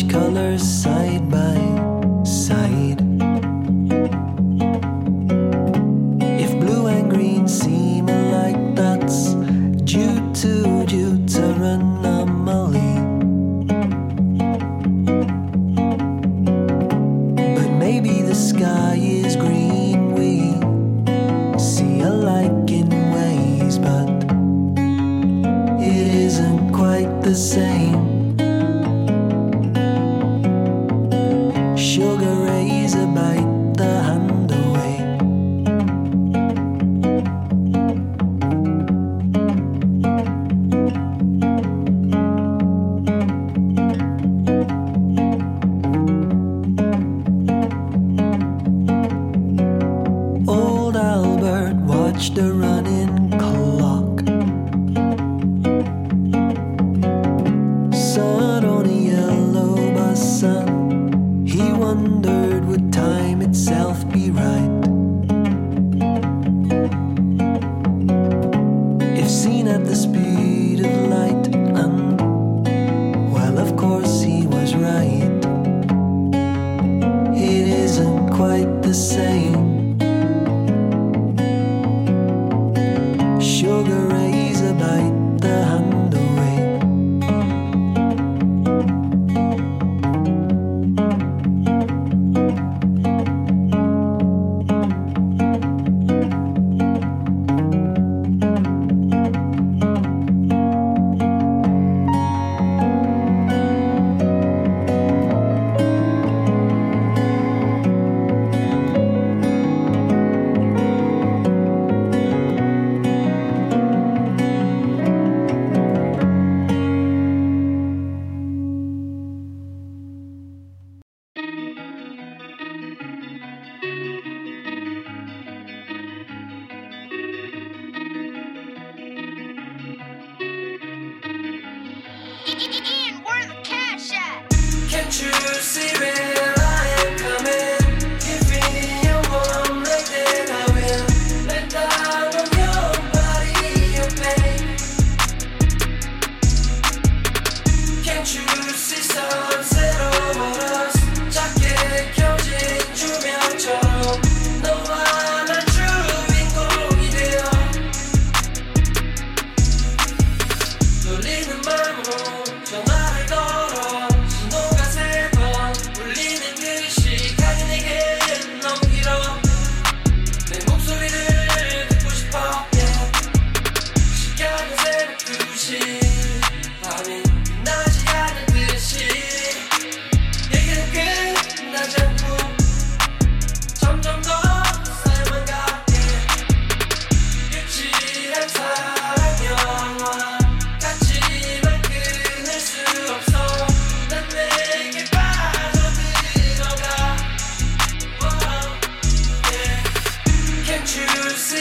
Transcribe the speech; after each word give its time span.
colors. 0.00 0.86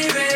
really 0.02 0.14
ready. 0.16 0.31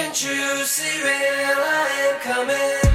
Can't 0.00 0.24
you 0.24 0.64
see, 0.64 1.02
real, 1.02 1.58
I 1.58 1.88
am 2.08 2.20
coming? 2.20 2.89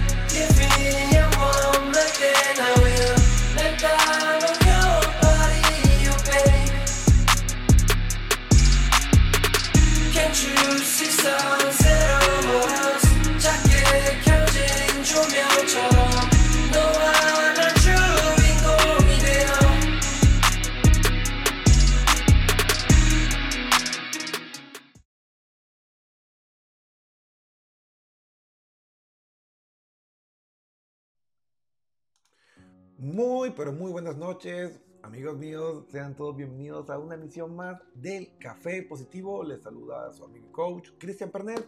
pero 33.55 33.71
muy 33.71 33.89
buenas 33.89 34.17
noches, 34.17 34.81
amigos 35.01 35.37
míos. 35.37 35.85
Sean 35.89 36.13
todos 36.13 36.35
bienvenidos 36.35 36.89
a 36.89 36.99
una 36.99 37.15
emisión 37.15 37.55
más 37.55 37.81
del 37.93 38.37
Café 38.37 38.83
Positivo. 38.83 39.45
Les 39.45 39.61
saluda 39.61 40.09
a 40.09 40.11
su 40.11 40.25
amigo 40.25 40.47
y 40.49 40.51
coach 40.51 40.89
Cristian 40.97 41.31
Pernet. 41.31 41.65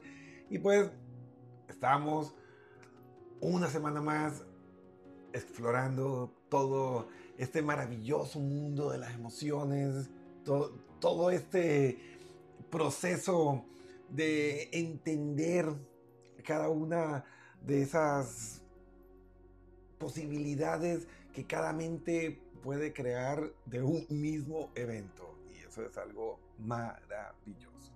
Y 0.49 0.59
pues 0.59 0.91
estamos 1.69 2.35
una 3.39 3.69
semana 3.69 4.01
más 4.01 4.43
explorando 5.31 6.33
todo 6.49 7.07
este 7.37 7.61
maravilloso 7.61 8.39
mundo 8.39 8.89
de 8.91 8.97
las 8.97 9.13
emociones, 9.13 10.09
todo, 10.43 10.71
todo 10.99 11.31
este 11.31 11.97
proceso 12.69 13.63
de 14.09 14.69
entender 14.73 15.73
cada 16.43 16.67
una 16.67 17.23
de 17.61 17.81
esas 17.81 18.61
posibilidades 19.97 21.07
que 21.37 21.45
cada 21.45 21.71
mente 21.71 22.41
puede 22.63 22.93
crear 22.93 23.53
de 23.67 23.83
un 23.83 24.07
mismo 24.09 24.71
evento. 24.73 25.37
Y 25.53 25.59
eso 25.59 25.85
es 25.85 25.95
algo 25.95 26.39
maravilloso. 26.57 27.91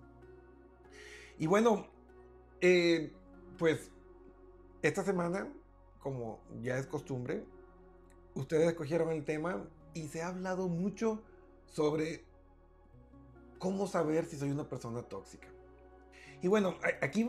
Y 1.38 1.48
bueno, 1.48 1.88
eh, 2.60 3.10
pues 3.58 3.90
esta 4.80 5.02
semana, 5.02 5.52
como 5.98 6.38
ya 6.62 6.78
es 6.78 6.86
costumbre, 6.86 7.44
ustedes 8.36 8.68
escogieron 8.68 9.10
el 9.10 9.24
tema 9.24 9.68
y 9.92 10.06
se 10.06 10.22
ha 10.22 10.28
hablado 10.28 10.68
mucho 10.68 11.20
sobre 11.66 12.24
cómo 13.58 13.88
saber 13.88 14.24
si 14.26 14.36
soy 14.36 14.52
una 14.52 14.68
persona 14.68 15.02
tóxica. 15.02 15.48
Y 16.42 16.46
bueno, 16.46 16.76
aquí 17.00 17.28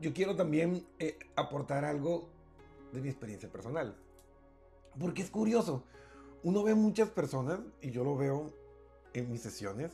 yo 0.00 0.14
quiero 0.14 0.36
también 0.36 0.86
eh, 0.98 1.18
aportar 1.36 1.84
algo 1.84 2.30
de 2.94 3.02
mi 3.02 3.10
experiencia 3.10 3.52
personal. 3.52 3.94
Porque 4.98 5.22
es 5.22 5.30
curioso, 5.30 5.84
uno 6.42 6.62
ve 6.62 6.74
muchas 6.74 7.10
personas, 7.10 7.60
y 7.80 7.90
yo 7.90 8.04
lo 8.04 8.16
veo 8.16 8.52
en 9.12 9.30
mis 9.30 9.42
sesiones, 9.42 9.92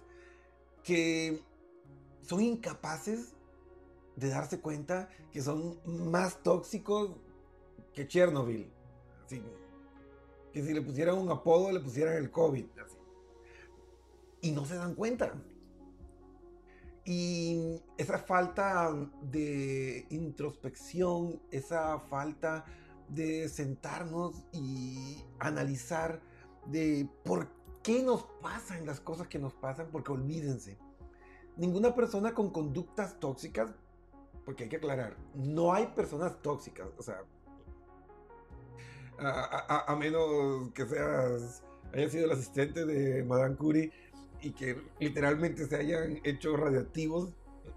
que 0.82 1.42
son 2.22 2.40
incapaces 2.40 3.34
de 4.16 4.28
darse 4.30 4.60
cuenta 4.60 5.08
que 5.30 5.42
son 5.42 5.78
más 5.84 6.42
tóxicos 6.42 7.10
que 7.92 8.08
Chernobyl. 8.08 8.70
Que 10.52 10.62
si 10.62 10.72
le 10.72 10.80
pusieran 10.80 11.18
un 11.18 11.30
apodo, 11.30 11.70
le 11.70 11.80
pusieran 11.80 12.14
el 12.16 12.30
COVID. 12.30 12.64
Y 14.40 14.52
no 14.52 14.64
se 14.64 14.76
dan 14.76 14.94
cuenta. 14.94 15.34
Y 17.04 17.80
esa 17.98 18.18
falta 18.18 18.92
de 19.22 20.06
introspección, 20.10 21.40
esa 21.50 22.00
falta 22.00 22.64
de 23.08 23.48
sentarnos 23.48 24.42
y 24.52 25.24
analizar 25.38 26.20
de 26.66 27.08
por 27.24 27.48
qué 27.82 28.02
nos 28.02 28.24
pasan 28.42 28.86
las 28.86 29.00
cosas 29.00 29.28
que 29.28 29.38
nos 29.38 29.54
pasan, 29.54 29.88
porque 29.92 30.12
olvídense, 30.12 30.76
ninguna 31.56 31.94
persona 31.94 32.34
con 32.34 32.50
conductas 32.50 33.18
tóxicas, 33.20 33.70
porque 34.44 34.64
hay 34.64 34.70
que 34.70 34.76
aclarar, 34.76 35.16
no 35.34 35.72
hay 35.72 35.86
personas 35.88 36.40
tóxicas, 36.42 36.88
o 36.98 37.02
sea, 37.02 37.22
a, 39.18 39.96
menos 39.98 40.70
que 40.72 40.86
seas, 40.86 41.62
sido 42.10 42.26
el 42.26 42.32
asistente 42.32 42.84
de 42.84 43.24
Madame 43.24 43.56
Curie 43.56 43.92
y 44.42 44.52
que 44.52 44.82
literalmente 45.00 45.66
se 45.66 45.76
hayan 45.76 46.20
hecho 46.24 46.56
radiactivos, 46.56 47.32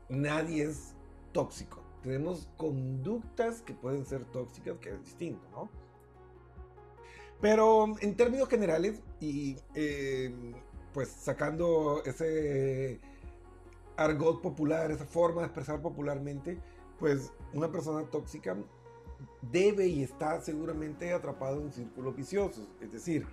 nadie 0.10 0.64
es 0.64 0.96
tóxico. 1.32 1.89
Tenemos 2.04 2.50
conductas 2.58 3.62
que 3.62 3.74
pueden 3.74 4.06
ser 4.06 4.26
tóxicas, 4.26 4.78
que 4.80 4.90
es 4.90 5.04
distinto, 5.04 5.48
¿no? 5.52 5.70
Pero 7.42 7.96
en 8.02 8.16
términos 8.16 8.50
generales, 8.50 9.02
y 9.20 9.58
eh, 9.74 10.34
pues 10.94 11.10
sacando 11.10 12.02
ese 12.06 13.00
argot 13.96 14.42
popular, 14.42 14.92
esa 14.92 15.06
forma 15.06 15.42
de 15.42 15.48
expresar 15.48 15.82
popularmente, 15.82 16.60
pues 17.00 17.32
una 17.54 17.72
persona 17.72 18.04
tóxica 18.10 18.58
debe 19.42 19.88
y 19.88 20.04
está 20.04 20.42
seguramente 20.42 21.14
atrapado 21.14 21.58
en 21.58 21.64
un 21.64 21.72
círculo 21.72 22.14
vicioso. 22.14 22.68
Es 22.82 22.92
decir, 22.92 23.26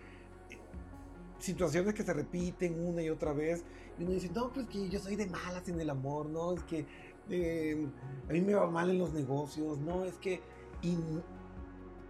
situaciones 1.39 1.95
que 1.95 2.03
se 2.03 2.13
repiten 2.13 2.79
una 2.81 3.03
y 3.03 3.11
otra 3.11 3.33
vez, 3.33 3.65
y 3.99 4.05
uno 4.05 4.13
dice, 4.13 4.31
no, 4.35 4.53
pues 4.53 4.67
que 4.69 4.89
yo 4.89 4.99
soy 4.99 5.17
de 5.17 5.27
malas 5.27 5.69
en 5.69 5.81
el 5.81 5.91
amor, 5.91 6.27
no, 6.27 6.53
es 6.53 6.63
que 6.65 6.87
eh, 7.31 7.87
a 8.29 8.33
mí 8.33 8.41
me 8.41 8.55
va 8.55 8.71
mal 8.71 8.91
en 8.91 8.99
los 8.99 9.13
negocios, 9.13 9.79
no, 9.79 10.05
es 10.05 10.17
que... 10.19 10.41
Y 10.83 10.97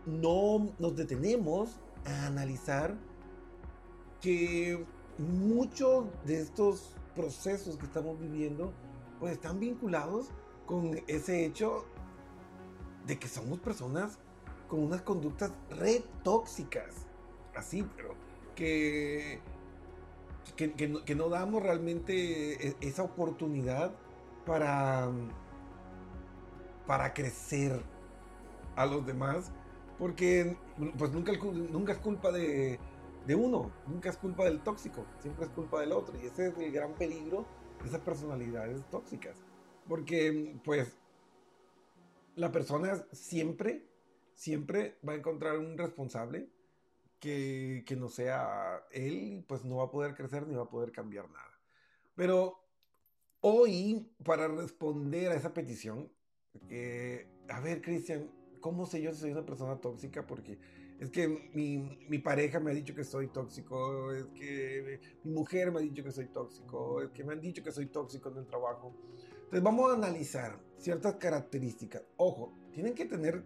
no 0.07 0.73
nos 0.79 0.97
detenemos 0.97 1.81
a 2.05 2.27
analizar 2.27 2.97
que 4.21 4.85
muchos 5.19 6.07
de 6.25 6.41
estos 6.41 6.95
procesos 7.15 7.77
que 7.77 7.87
estamos 7.87 8.19
viviendo 8.21 8.73
pues 9.19 9.33
están 9.33 9.59
vinculados 9.59 10.29
con 10.67 11.01
ese 11.07 11.45
hecho 11.45 11.87
de 13.07 13.19
que 13.19 13.29
somos 13.29 13.59
personas 13.61 14.19
con 14.69 14.81
unas 14.81 15.03
conductas 15.03 15.53
re 15.71 16.05
tóxicas. 16.23 17.07
Así, 17.55 17.85
pero 17.97 18.15
que, 18.55 19.41
que, 20.57 20.73
que 20.73 21.15
no 21.15 21.29
damos 21.29 21.63
realmente 21.63 22.69
e- 22.69 22.77
esa 22.81 23.03
oportunidad 23.05 23.95
para, 24.47 25.11
para 26.87 27.13
crecer 27.13 27.83
a 28.77 28.87
los 28.87 29.05
demás, 29.05 29.53
porque 29.99 30.57
pues 30.97 31.11
nunca, 31.13 31.33
nunca 31.33 31.93
es 31.93 31.99
culpa 31.99 32.31
de, 32.31 32.79
de 33.27 33.35
uno, 33.35 33.73
nunca 33.87 34.09
es 34.09 34.17
culpa 34.17 34.45
del 34.45 34.63
tóxico, 34.63 35.05
siempre 35.21 35.47
es 35.47 35.51
culpa 35.51 35.81
del 35.81 35.93
otro, 35.93 36.17
y 36.23 36.27
ese 36.27 36.49
es 36.49 36.59
el 36.59 36.73
gran 36.73 36.95
peligro 36.95 37.47
de 37.83 37.89
esas 37.89 38.01
personalidades 38.01 38.83
tóxicas, 38.91 39.37
porque 39.89 40.59
pues 40.65 40.97
la 42.37 42.53
persona 42.53 43.05
siempre, 43.13 43.89
siempre 44.35 44.99
va 45.07 45.15
a 45.15 45.17
encontrar 45.17 45.59
un 45.59 45.77
responsable 45.77 46.49
que, 47.19 47.83
que 47.87 47.97
no 47.97 48.09
sea 48.09 48.85
él, 48.93 49.45
pues 49.49 49.65
no 49.65 49.77
va 49.77 49.85
a 49.85 49.91
poder 49.91 50.15
crecer 50.15 50.47
ni 50.47 50.55
va 50.55 50.65
a 50.65 50.71
poder 50.71 50.93
cambiar 50.93 51.29
nada. 51.31 51.59
Pero 52.15 52.66
hoy, 53.49 54.11
para 54.25 54.49
responder 54.49 55.31
a 55.31 55.37
esa 55.37 55.55
petición, 55.55 56.11
eh, 56.69 57.29
a 57.49 57.61
ver, 57.61 57.81
Cristian, 57.81 58.29
¿cómo 58.61 58.87
sé 58.87 59.01
yo 59.01 59.13
si 59.13 59.21
soy 59.21 59.31
una 59.31 59.47
persona 59.47 59.81
tóxica? 59.81 60.27
Porque 60.27 60.59
es 60.99 61.11
que 61.11 61.29
mi, 61.55 61.79
mi 62.09 62.19
pareja 62.19 62.59
me 62.59 62.73
ha 62.73 62.75
dicho 62.75 62.93
que 62.93 63.05
soy 63.05 63.29
tóxico, 63.29 64.13
es 64.13 64.27
que 64.35 65.01
mi 65.23 65.33
mujer 65.33 65.71
me 65.71 65.79
ha 65.79 65.83
dicho 65.83 66.03
que 66.03 66.11
soy 66.11 66.27
tóxico, 66.27 67.01
es 67.03 67.11
que 67.11 67.23
me 67.23 67.35
han 67.35 67.41
dicho 67.41 67.63
que 67.63 67.71
soy 67.71 67.87
tóxico 67.87 68.31
en 68.31 68.39
el 68.39 68.47
trabajo. 68.47 68.93
Entonces 69.31 69.63
vamos 69.63 69.93
a 69.93 69.95
analizar 69.95 70.59
ciertas 70.79 71.15
características. 71.15 72.03
Ojo, 72.17 72.53
tienen 72.73 72.95
que 72.95 73.05
tener 73.05 73.45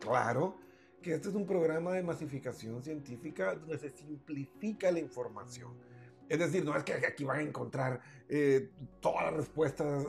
claro 0.00 0.56
que 1.00 1.14
este 1.14 1.28
es 1.28 1.36
un 1.36 1.46
programa 1.46 1.92
de 1.92 2.02
masificación 2.02 2.82
científica 2.82 3.54
donde 3.54 3.78
se 3.78 3.90
simplifica 3.90 4.90
la 4.90 4.98
información. 4.98 5.78
Es 6.30 6.38
decir, 6.38 6.64
no 6.64 6.76
es 6.76 6.84
que 6.84 6.92
aquí 6.94 7.24
van 7.24 7.40
a 7.40 7.42
encontrar 7.42 8.00
eh, 8.28 8.70
todas 9.00 9.24
las 9.24 9.34
respuestas, 9.34 10.06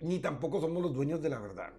ni 0.00 0.18
tampoco 0.18 0.62
somos 0.62 0.82
los 0.82 0.94
dueños 0.94 1.20
de 1.20 1.28
la 1.28 1.38
verdad. 1.38 1.74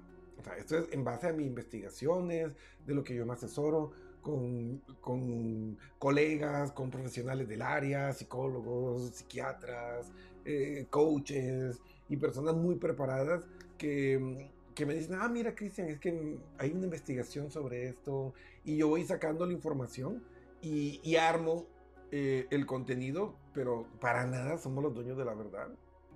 Esto 0.60 0.78
es 0.78 0.86
en 0.92 1.04
base 1.04 1.28
a 1.28 1.34
mis 1.34 1.48
investigaciones, 1.48 2.52
de 2.86 2.94
lo 2.94 3.04
que 3.04 3.16
yo 3.16 3.26
me 3.26 3.34
asesoro 3.34 3.92
con, 4.22 4.78
con 5.02 5.76
colegas, 5.98 6.72
con 6.72 6.92
profesionales 6.92 7.48
del 7.48 7.64
área, 7.64 8.14
psicólogos, 8.14 9.10
psiquiatras, 9.16 10.12
eh, 10.46 10.86
coaches 10.92 11.82
y 12.10 12.18
personas 12.18 12.56
muy 12.56 12.76
preparadas 12.76 13.48
que, 13.80 14.52
que 14.76 14.86
me 14.86 14.94
dicen, 14.94 15.18
ah, 15.20 15.30
mira, 15.30 15.56
Cristian, 15.56 15.88
es 15.88 16.00
que 16.00 16.38
hay 16.60 16.72
una 16.72 16.84
investigación 16.84 17.50
sobre 17.50 17.88
esto 17.88 18.36
y 18.64 18.78
yo 18.78 18.88
voy 18.88 19.04
sacando 19.04 19.48
la 19.48 19.54
información 19.54 20.24
y, 20.62 21.00
y 21.04 21.16
armo 21.16 21.66
eh, 22.12 22.46
el 22.52 22.68
contenido, 22.68 23.36
pero 23.54 23.86
para 24.00 24.26
nada 24.26 24.58
somos 24.58 24.84
los 24.84 24.94
dueños 24.94 25.18
de 25.18 25.26
la 25.26 25.34
verdad. 25.34 25.70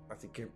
Así 0.10 0.28
que 0.30 0.50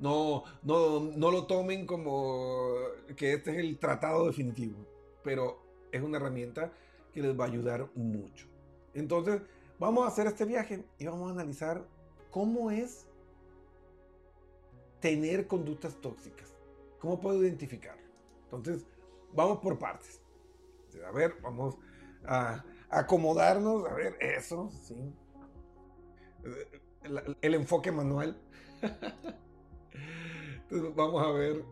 no, 0.00 0.44
no, 0.62 1.00
no 1.00 1.30
lo 1.30 1.46
tomen 1.46 1.86
como 1.86 2.74
que 3.16 3.34
este 3.34 3.52
es 3.52 3.58
el 3.58 3.78
tratado 3.78 4.26
definitivo, 4.26 4.76
pero 5.22 5.62
es 5.92 6.02
una 6.02 6.18
herramienta 6.18 6.72
que 7.12 7.22
les 7.22 7.38
va 7.38 7.44
a 7.44 7.48
ayudar 7.48 7.88
mucho. 7.94 8.46
Entonces, 8.92 9.42
vamos 9.78 10.04
a 10.04 10.08
hacer 10.08 10.26
este 10.26 10.44
viaje 10.44 10.84
y 10.98 11.06
vamos 11.06 11.28
a 11.28 11.32
analizar 11.32 11.84
cómo 12.30 12.70
es 12.70 13.06
tener 15.00 15.46
conductas 15.46 15.94
tóxicas. 16.00 16.52
¿Cómo 16.98 17.20
puedo 17.20 17.42
identificarlo? 17.42 18.02
Entonces, 18.44 18.86
vamos 19.32 19.58
por 19.58 19.78
partes. 19.78 20.20
A 21.06 21.10
ver, 21.10 21.36
vamos 21.42 21.76
a 22.24 22.64
acomodarnos, 22.88 23.84
a 23.86 23.94
ver, 23.94 24.16
eso, 24.20 24.70
sí. 24.70 25.12
El, 27.40 27.54
enfoque 27.54 27.92
manual. 27.92 28.36
Entonces, 30.62 30.94
vamos 30.94 31.24
a 31.24 31.30
ver 31.30 31.64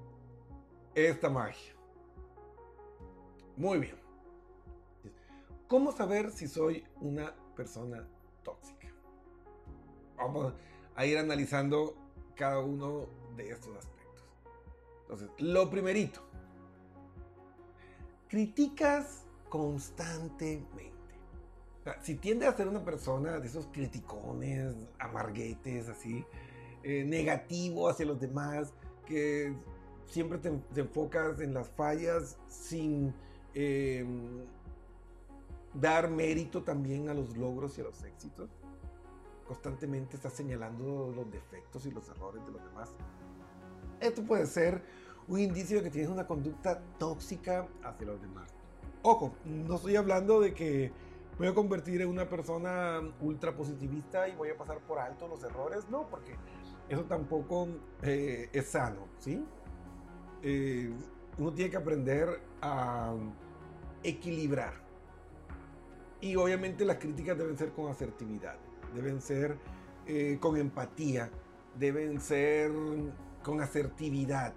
esta 0.94 1.30
magia. 1.30 1.74
Muy 3.56 3.78
bien. 3.78 3.96
¿Cómo 5.68 5.92
saber 5.92 6.30
si 6.30 6.48
soy 6.48 6.84
una 7.00 7.34
persona 7.56 8.06
tóxica? 8.42 8.88
Vamos 10.16 10.52
a 10.94 11.06
ir 11.06 11.16
analizando 11.18 11.96
cada 12.34 12.58
uno 12.60 13.06
de 13.36 13.50
estos 13.50 13.76
aspectos. 13.76 14.24
Entonces, 15.02 15.30
lo 15.38 15.70
primerito, 15.70 16.20
criticas 18.28 19.24
constantemente. 19.48 20.92
Si 22.02 22.14
tiende 22.14 22.46
a 22.46 22.56
ser 22.56 22.68
una 22.68 22.84
persona 22.84 23.40
de 23.40 23.48
esos 23.48 23.66
criticones, 23.72 24.74
amarguetes, 24.98 25.88
así, 25.88 26.24
eh, 26.84 27.04
negativo 27.04 27.88
hacia 27.88 28.06
los 28.06 28.20
demás, 28.20 28.72
que 29.06 29.54
siempre 30.06 30.38
te, 30.38 30.50
te 30.72 30.82
enfocas 30.82 31.40
en 31.40 31.54
las 31.54 31.68
fallas 31.70 32.38
sin 32.48 33.12
eh, 33.54 34.04
dar 35.74 36.10
mérito 36.10 36.62
también 36.62 37.08
a 37.08 37.14
los 37.14 37.36
logros 37.36 37.76
y 37.78 37.80
a 37.80 37.84
los 37.84 38.02
éxitos. 38.04 38.50
Constantemente 39.46 40.16
estás 40.16 40.34
señalando 40.34 41.12
los 41.14 41.30
defectos 41.30 41.84
y 41.86 41.90
los 41.90 42.08
errores 42.08 42.44
de 42.46 42.52
los 42.52 42.64
demás. 42.64 42.90
Esto 44.00 44.22
puede 44.22 44.46
ser 44.46 44.82
un 45.28 45.40
indicio 45.40 45.78
de 45.78 45.84
que 45.84 45.90
tienes 45.90 46.10
una 46.10 46.26
conducta 46.26 46.80
tóxica 46.98 47.68
hacia 47.82 48.06
los 48.06 48.20
demás. 48.20 48.52
Ojo, 49.02 49.34
no 49.44 49.76
estoy 49.76 49.96
hablando 49.96 50.40
de 50.40 50.54
que 50.54 50.92
voy 51.42 51.50
a 51.50 51.54
convertir 51.54 52.00
en 52.00 52.08
una 52.08 52.28
persona 52.28 53.00
ultra 53.20 53.52
positivista 53.56 54.28
y 54.28 54.36
voy 54.36 54.50
a 54.50 54.56
pasar 54.56 54.78
por 54.78 55.00
alto 55.00 55.26
los 55.26 55.42
errores. 55.42 55.88
No, 55.90 56.06
porque 56.06 56.36
eso 56.88 57.02
tampoco 57.06 57.66
eh, 58.00 58.48
es 58.52 58.68
sano, 58.68 59.08
¿sí? 59.18 59.44
Eh, 60.40 60.92
uno 61.36 61.52
tiene 61.52 61.68
que 61.68 61.76
aprender 61.76 62.40
a 62.60 63.12
equilibrar. 64.04 64.74
Y 66.20 66.36
obviamente 66.36 66.84
las 66.84 66.98
críticas 66.98 67.36
deben 67.36 67.58
ser 67.58 67.72
con 67.72 67.90
asertividad, 67.90 68.54
deben 68.94 69.20
ser 69.20 69.58
eh, 70.06 70.38
con 70.40 70.56
empatía, 70.56 71.28
deben 71.76 72.20
ser 72.20 72.70
con 73.42 73.60
asertividad. 73.60 74.54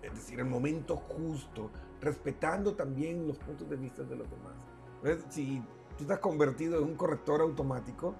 Es 0.00 0.14
decir, 0.14 0.40
el 0.40 0.46
momento 0.46 0.96
justo, 0.96 1.70
respetando 2.00 2.74
también 2.74 3.28
los 3.28 3.36
puntos 3.36 3.68
de 3.68 3.76
vista 3.76 4.02
de 4.02 4.16
los 4.16 4.30
demás. 4.30 4.54
¿Ves? 5.02 5.24
Si 5.28 5.62
tú 6.00 6.04
estás 6.04 6.20
convertido 6.20 6.78
en 6.78 6.84
un 6.84 6.96
corrector 6.96 7.42
automático, 7.42 8.14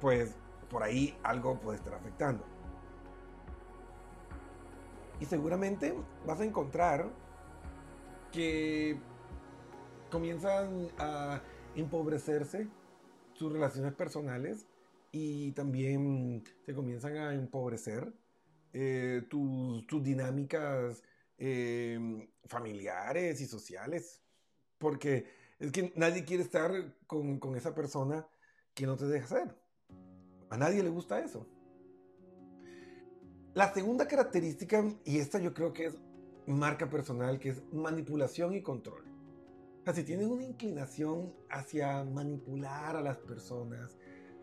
pues 0.00 0.34
por 0.68 0.82
ahí 0.82 1.16
algo 1.22 1.60
puede 1.60 1.78
estar 1.78 1.94
afectando. 1.94 2.44
Y 5.20 5.24
seguramente 5.24 5.94
vas 6.26 6.40
a 6.40 6.44
encontrar 6.44 7.08
que 8.32 8.98
comienzan 10.10 10.88
a 10.98 11.40
empobrecerse 11.76 12.66
sus 13.34 13.52
relaciones 13.52 13.92
personales 13.92 14.66
y 15.12 15.52
también 15.52 16.42
se 16.66 16.74
comienzan 16.74 17.16
a 17.18 17.34
empobrecer 17.34 18.12
eh, 18.72 19.22
tus, 19.30 19.86
tus, 19.86 20.02
dinámicas 20.02 21.04
eh, 21.38 22.28
familiares 22.46 23.40
y 23.40 23.46
sociales. 23.46 24.20
Porque 24.78 25.39
es 25.60 25.72
que 25.72 25.92
nadie 25.94 26.24
quiere 26.24 26.42
estar 26.42 26.72
con, 27.06 27.38
con 27.38 27.54
esa 27.54 27.74
persona 27.74 28.26
que 28.74 28.86
no 28.86 28.96
te 28.96 29.06
deja 29.06 29.26
ser. 29.26 29.54
A 30.48 30.56
nadie 30.56 30.82
le 30.82 30.88
gusta 30.88 31.20
eso. 31.20 31.46
La 33.52 33.72
segunda 33.72 34.08
característica, 34.08 34.82
y 35.04 35.18
esta 35.18 35.38
yo 35.38 35.52
creo 35.52 35.72
que 35.72 35.86
es 35.86 35.98
marca 36.46 36.88
personal, 36.88 37.38
que 37.38 37.50
es 37.50 37.62
manipulación 37.72 38.54
y 38.54 38.62
control. 38.62 39.04
O 39.86 39.92
sea, 39.92 40.04
tienes 40.04 40.26
una 40.26 40.44
inclinación 40.44 41.34
hacia 41.50 42.04
manipular 42.04 42.96
a 42.96 43.02
las 43.02 43.18
personas, 43.18 43.98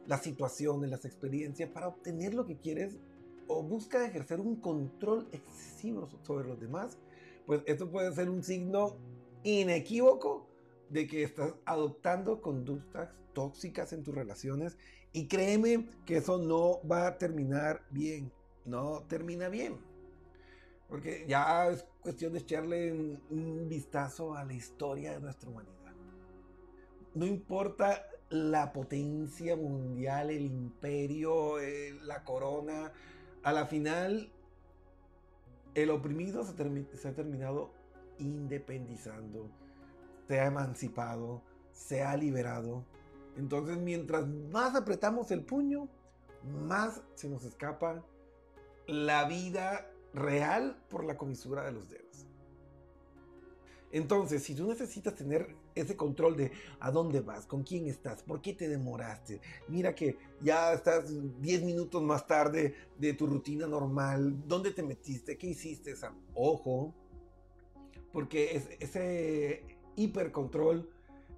las 0.06 0.22
situaciones, 0.22 0.90
las 0.90 1.06
experiencias, 1.06 1.70
para 1.70 1.88
obtener 1.88 2.34
lo 2.34 2.46
que 2.46 2.58
quieres, 2.58 3.00
o 3.48 3.64
busca 3.64 4.06
ejercer 4.06 4.40
un 4.40 4.58
control 4.58 5.30
excesivo 5.32 6.10
sobre 6.22 6.48
los 6.48 6.60
demás, 6.60 7.00
pues 7.46 7.62
esto 7.66 7.90
puede 7.90 8.14
ser 8.14 8.30
un 8.30 8.44
signo 8.44 8.98
inequívoco 9.44 10.48
de 10.90 11.08
que 11.08 11.24
estás 11.24 11.54
adoptando 11.66 12.42
conductas 12.42 13.10
tóxicas 13.34 13.94
en 13.94 14.04
tus 14.04 14.16
relaciones 14.16 14.78
y 15.14 15.28
créeme 15.28 15.88
que 16.06 16.18
eso 16.18 16.38
no 16.38 16.82
va 16.88 17.08
a 17.08 17.18
terminar 17.18 17.84
bien, 17.90 18.32
no 18.66 19.04
termina 19.08 19.50
bien. 19.50 19.78
Porque 20.88 21.26
ya 21.28 21.68
es 21.70 21.86
cuestión 22.02 22.34
de 22.34 22.40
echarle 22.40 22.94
un, 22.94 23.68
vistazo 23.68 24.36
a 24.36 24.46
la 24.46 24.54
historia 24.54 25.12
de 25.14 25.20
nuestra 25.20 25.50
humanidad. 25.50 25.94
No 27.14 27.26
importa 27.26 28.06
la 28.30 28.72
potencia 28.72 29.56
mundial, 29.56 30.30
el 30.30 30.46
imperio, 30.46 31.60
eh, 31.60 31.94
la 32.04 32.24
corona, 32.24 32.92
a 33.44 33.52
la 33.52 33.66
final 33.66 34.32
el 35.78 35.92
oprimido 35.92 36.44
se, 36.44 36.54
se, 36.98 37.08
ha 37.08 37.14
terminado 37.14 37.72
independizando, 38.18 39.50
se 40.28 40.40
ha 40.40 40.48
emancipado, 40.48 41.42
se 41.74 42.04
ha 42.04 42.16
liberado. 42.18 42.86
Entonces, 43.38 43.78
mientras 43.78 44.28
más 44.28 44.76
apretamos 44.76 45.32
el 45.32 45.44
puño, 45.44 45.88
más 46.68 47.02
se 47.16 47.30
nos 47.30 47.44
escapa 47.44 48.04
la 48.88 49.28
vida 49.28 49.90
real 50.14 50.82
por 50.90 51.04
la 51.04 51.18
comisura 51.18 51.64
de 51.64 51.72
los 51.72 51.90
dedos. 51.90 52.26
Entonces, 53.92 54.44
si 54.44 54.54
tú 54.54 54.68
necesitas 54.68 55.16
tener 55.16 55.56
ese 55.74 55.96
control 55.96 56.36
de 56.36 56.52
a 56.80 56.92
dónde 56.92 57.22
vas, 57.22 57.46
con 57.46 57.64
quién 57.64 57.88
estás, 57.88 58.22
por 58.22 58.42
qué 58.42 58.54
te 58.54 58.68
demoraste, 58.68 59.40
mira 59.70 59.96
que 59.96 60.18
ya 60.42 60.74
estás 60.74 61.06
10 61.42 61.64
minutos 61.64 62.02
más 62.04 62.28
tarde 62.28 62.76
de 62.98 63.14
tu 63.14 63.28
rutina 63.28 63.66
normal, 63.66 64.36
¿dónde 64.46 64.72
te 64.72 64.84
metiste? 64.84 65.38
¿Qué 65.38 65.48
hiciste? 65.48 65.94
Ojo, 66.34 66.94
porque 68.12 68.58
es, 68.58 68.68
ese 68.80 69.77
hipercontrol, 69.98 70.90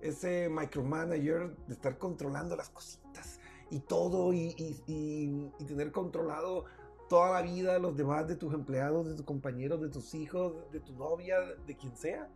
ese 0.01 0.49
micromanager 0.49 1.55
de 1.67 1.73
estar 1.73 1.97
controlando 1.97 2.55
las 2.55 2.69
cositas 2.69 3.39
y 3.71 3.79
todo 3.79 4.33
y, 4.33 5.51
tener 5.67 5.91
controlado 5.91 6.65
toda 7.07 7.31
la 7.31 7.41
vida 7.41 7.79
los 7.79 7.97
demás, 7.97 8.27
de 8.27 8.35
tus 8.35 8.53
empleados, 8.53 9.07
de 9.07 9.15
tus 9.15 9.25
compañeros, 9.25 9.81
de 9.81 9.89
tus 9.89 10.13
hijos, 10.13 10.53
de 10.71 10.79
tu 10.79 10.93
novia, 10.93 11.39
de 11.65 11.75
quien 11.75 11.95
sea. 11.95 12.29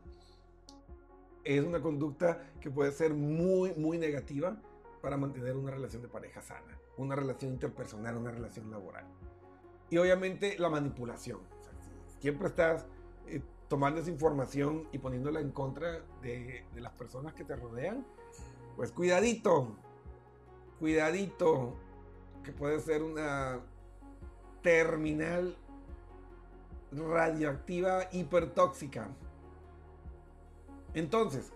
Es 1.44 1.64
una 1.64 1.82
conducta 1.82 2.52
que 2.60 2.72
puede 2.72 2.92
ser 2.92 3.14
muy, 3.14 3.74
muy 3.76 3.98
negativa 3.98 4.60
para 5.02 5.18
mantener 5.18 5.56
una 5.56 5.72
relación 5.72 6.02
de 6.02 6.08
pareja 6.08 6.42
sana, 6.42 6.80
una 6.98 7.16
relación 7.16 7.52
interpersonal, 7.52 8.18
una 8.18 8.32
relación 8.32 8.72
laboral. 8.72 9.06
Y 9.90 9.98
obviamente 9.98 10.58
la 10.58 10.70
manipulación. 10.70 11.40
Siempre 12.20 12.48
estás 12.48 12.86
eh, 13.28 13.42
tomando 13.74 14.02
esa 14.02 14.12
información 14.12 14.88
y 14.92 15.00
poniéndola 15.00 15.40
en 15.40 15.50
contra 15.50 16.04
de, 16.22 16.64
las 16.76 16.94
personas 16.94 17.34
que 17.34 17.44
te 17.44 17.56
rodean, 17.56 18.06
pues 18.76 18.92
cuidadito, 18.92 19.76
cuidadito, 20.78 21.74
que 22.44 22.52
puede 22.52 22.80
ser 22.82 23.02
una 23.02 23.62
terminal 24.62 25.58
radioactiva 26.92 28.10
hipertóxica. 28.12 29.10
Entonces, 30.94 31.52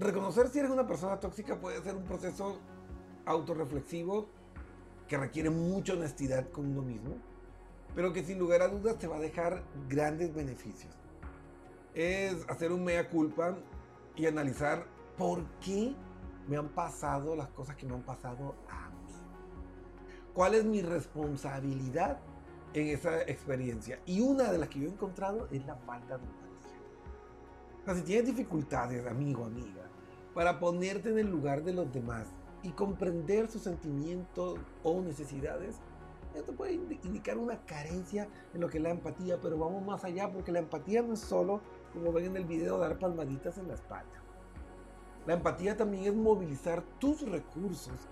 reconocer 0.00 0.48
si 0.48 0.58
eres 0.58 0.72
una 0.72 0.88
persona 0.88 1.20
tóxica 1.20 1.60
puede 1.60 1.80
ser 1.84 1.94
un 1.94 2.02
proceso 2.02 2.58
autorreflexivo 3.26 4.26
que 5.06 5.18
requiere 5.18 5.50
mucha 5.50 5.92
honestidad 5.92 6.50
con 6.50 6.66
uno 6.66 6.82
mismo, 6.82 7.14
pero 7.94 8.12
que 8.12 8.24
sin 8.24 8.38
lugar 8.38 8.62
a 8.62 8.68
dudas 8.68 8.98
te 8.98 9.06
va 9.06 9.16
a 9.16 9.20
dejar 9.20 9.62
grandes 9.88 10.34
beneficios. 10.34 10.92
Es 11.94 12.48
hacer 12.48 12.72
un 12.72 12.84
mea 12.84 13.08
culpa 13.08 13.56
y 14.16 14.26
analizar 14.26 14.86
por 15.16 15.44
qué 15.60 15.94
me 16.48 16.56
han 16.56 16.68
pasado 16.68 17.36
las 17.36 17.48
cosas 17.48 17.76
que 17.76 17.86
me 17.86 17.94
han 17.94 18.02
pasado 18.02 18.54
a 18.68 18.84
cuál 20.34 20.54
es 20.54 20.64
mi 20.64 20.82
responsabilidad 20.82 22.18
en 22.74 22.88
esa 22.88 23.22
experiencia. 23.22 24.00
Y 24.04 24.20
una 24.20 24.50
de 24.52 24.58
las 24.58 24.68
que 24.68 24.80
yo 24.80 24.88
he 24.88 24.92
encontrado 24.92 25.48
es 25.50 25.64
la 25.64 25.76
falta 25.76 26.18
de 26.18 26.24
empatía. 26.24 26.80
O 27.80 27.84
sea, 27.84 27.94
si 27.94 28.02
tienes 28.02 28.26
dificultades, 28.26 29.06
amigo, 29.06 29.44
amiga, 29.44 29.88
para 30.34 30.58
ponerte 30.58 31.10
en 31.10 31.20
el 31.20 31.30
lugar 31.30 31.62
de 31.62 31.72
los 31.72 31.90
demás 31.92 32.26
y 32.62 32.70
comprender 32.70 33.48
sus 33.48 33.62
sentimientos 33.62 34.58
o 34.82 35.00
necesidades, 35.00 35.76
esto 36.34 36.52
puede 36.52 36.74
indicar 36.74 37.38
una 37.38 37.64
carencia 37.64 38.28
en 38.52 38.60
lo 38.60 38.68
que 38.68 38.78
es 38.78 38.82
la 38.82 38.90
empatía, 38.90 39.38
pero 39.40 39.58
vamos 39.58 39.84
más 39.84 40.04
allá 40.04 40.30
porque 40.32 40.52
la 40.52 40.58
empatía 40.58 41.02
no 41.02 41.14
es 41.14 41.20
solo, 41.20 41.60
como 41.92 42.12
ven 42.12 42.26
en 42.26 42.36
el 42.36 42.44
video, 42.44 42.78
dar 42.78 42.98
palmaditas 42.98 43.58
en 43.58 43.68
la 43.68 43.74
espalda. 43.74 44.22
La 45.26 45.34
empatía 45.34 45.76
también 45.76 46.04
es 46.04 46.14
movilizar 46.14 46.82
tus 46.98 47.22
recursos 47.22 48.08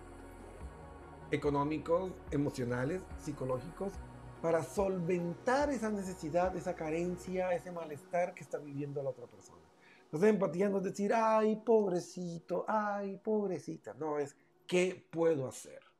económicos, 1.30 2.12
emocionales, 2.30 3.02
psicológicos, 3.18 3.94
para 4.40 4.62
solventar 4.62 5.70
esa 5.70 5.90
necesidad, 5.90 6.54
esa 6.56 6.74
carencia, 6.74 7.52
ese 7.52 7.70
malestar 7.70 8.34
que 8.34 8.42
está 8.42 8.58
viviendo 8.58 9.02
la 9.02 9.10
otra 9.10 9.26
persona. 9.26 9.62
Entonces, 10.04 10.30
empatía 10.30 10.68
no 10.68 10.78
es 10.78 10.84
decir, 10.84 11.12
ay, 11.14 11.56
pobrecito, 11.56 12.64
ay, 12.68 13.18
pobrecita. 13.18 13.94
No, 13.94 14.18
es, 14.18 14.36
¿qué 14.66 15.06
puedo 15.10 15.46
hacer? 15.46 15.91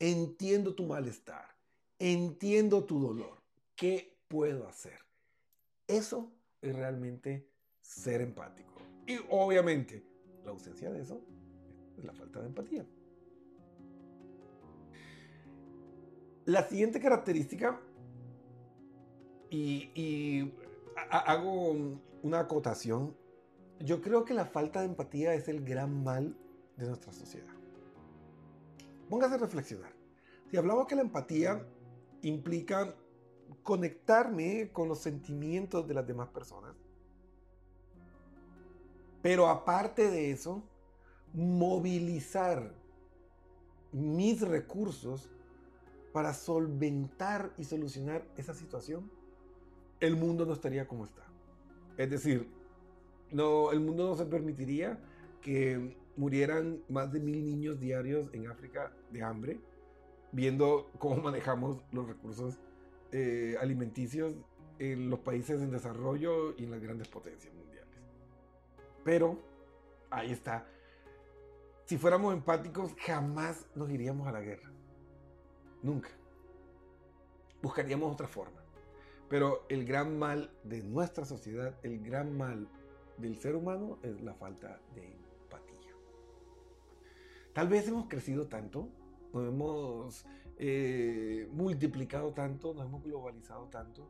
Entiendo 0.00 0.74
tu 0.74 0.84
malestar, 0.86 1.44
entiendo 1.98 2.84
tu 2.84 3.00
dolor. 3.00 3.38
¿Qué 3.74 4.16
puedo 4.28 4.68
hacer? 4.68 4.98
Eso 5.86 6.30
es 6.60 6.74
realmente 6.76 7.48
ser 7.80 8.20
empático. 8.20 8.74
Y 9.06 9.18
obviamente, 9.30 10.04
la 10.44 10.50
ausencia 10.50 10.90
de 10.90 11.00
eso 11.02 11.20
es 11.96 12.04
la 12.04 12.12
falta 12.12 12.40
de 12.40 12.46
empatía. 12.46 12.86
La 16.44 16.62
siguiente 16.62 17.00
característica, 17.00 17.80
y, 19.50 19.90
y 19.94 20.54
ha- 21.10 21.32
hago 21.32 21.72
una 22.22 22.40
acotación, 22.40 23.16
yo 23.80 24.00
creo 24.00 24.24
que 24.24 24.34
la 24.34 24.44
falta 24.44 24.80
de 24.80 24.86
empatía 24.86 25.34
es 25.34 25.48
el 25.48 25.64
gran 25.64 26.02
mal 26.02 26.36
de 26.76 26.86
nuestra 26.86 27.12
sociedad. 27.12 27.57
Póngase 29.08 29.34
a 29.34 29.38
reflexionar. 29.38 29.92
Si 30.50 30.56
hablamos 30.56 30.86
que 30.86 30.96
la 30.96 31.02
empatía 31.02 31.64
implica 32.22 32.94
conectarme 33.62 34.70
con 34.72 34.88
los 34.88 34.98
sentimientos 34.98 35.86
de 35.86 35.94
las 35.94 36.06
demás 36.06 36.28
personas, 36.28 36.74
pero 39.22 39.48
aparte 39.48 40.10
de 40.10 40.30
eso, 40.30 40.62
movilizar 41.34 42.72
mis 43.92 44.40
recursos 44.42 45.30
para 46.12 46.32
solventar 46.32 47.52
y 47.56 47.64
solucionar 47.64 48.26
esa 48.36 48.54
situación, 48.54 49.10
el 50.00 50.16
mundo 50.16 50.46
no 50.46 50.52
estaría 50.52 50.86
como 50.86 51.04
está. 51.04 51.24
Es 51.96 52.10
decir, 52.10 52.48
no, 53.30 53.72
el 53.72 53.80
mundo 53.80 54.06
no 54.06 54.16
se 54.16 54.24
permitiría 54.24 54.98
que 55.42 55.96
murieran 56.18 56.82
más 56.88 57.12
de 57.12 57.20
mil 57.20 57.44
niños 57.44 57.78
diarios 57.78 58.28
en 58.32 58.48
África 58.48 58.92
de 59.10 59.22
hambre, 59.22 59.60
viendo 60.32 60.90
cómo 60.98 61.16
manejamos 61.22 61.78
los 61.92 62.06
recursos 62.06 62.58
eh, 63.12 63.56
alimenticios 63.60 64.34
en 64.78 65.10
los 65.10 65.20
países 65.20 65.62
en 65.62 65.70
desarrollo 65.70 66.54
y 66.58 66.64
en 66.64 66.72
las 66.72 66.80
grandes 66.80 67.08
potencias 67.08 67.54
mundiales. 67.54 67.96
Pero, 69.04 69.38
ahí 70.10 70.32
está. 70.32 70.66
Si 71.84 71.96
fuéramos 71.96 72.34
empáticos, 72.34 72.94
jamás 72.98 73.66
nos 73.74 73.88
iríamos 73.90 74.26
a 74.26 74.32
la 74.32 74.40
guerra. 74.40 74.70
Nunca. 75.82 76.10
Buscaríamos 77.62 78.12
otra 78.12 78.26
forma. 78.26 78.60
Pero 79.28 79.64
el 79.68 79.84
gran 79.84 80.18
mal 80.18 80.50
de 80.64 80.82
nuestra 80.82 81.24
sociedad, 81.24 81.74
el 81.82 82.02
gran 82.02 82.36
mal 82.36 82.68
del 83.18 83.40
ser 83.40 83.56
humano 83.56 83.98
es 84.02 84.20
la 84.20 84.34
falta 84.34 84.80
de. 84.94 85.27
Tal 87.58 87.66
vez 87.66 87.88
hemos 87.88 88.06
crecido 88.06 88.46
tanto, 88.46 88.88
nos 89.32 89.48
hemos 89.48 90.24
eh, 90.58 91.48
multiplicado 91.50 92.30
tanto, 92.30 92.72
nos 92.72 92.86
hemos 92.86 93.02
globalizado 93.02 93.64
tanto, 93.64 94.08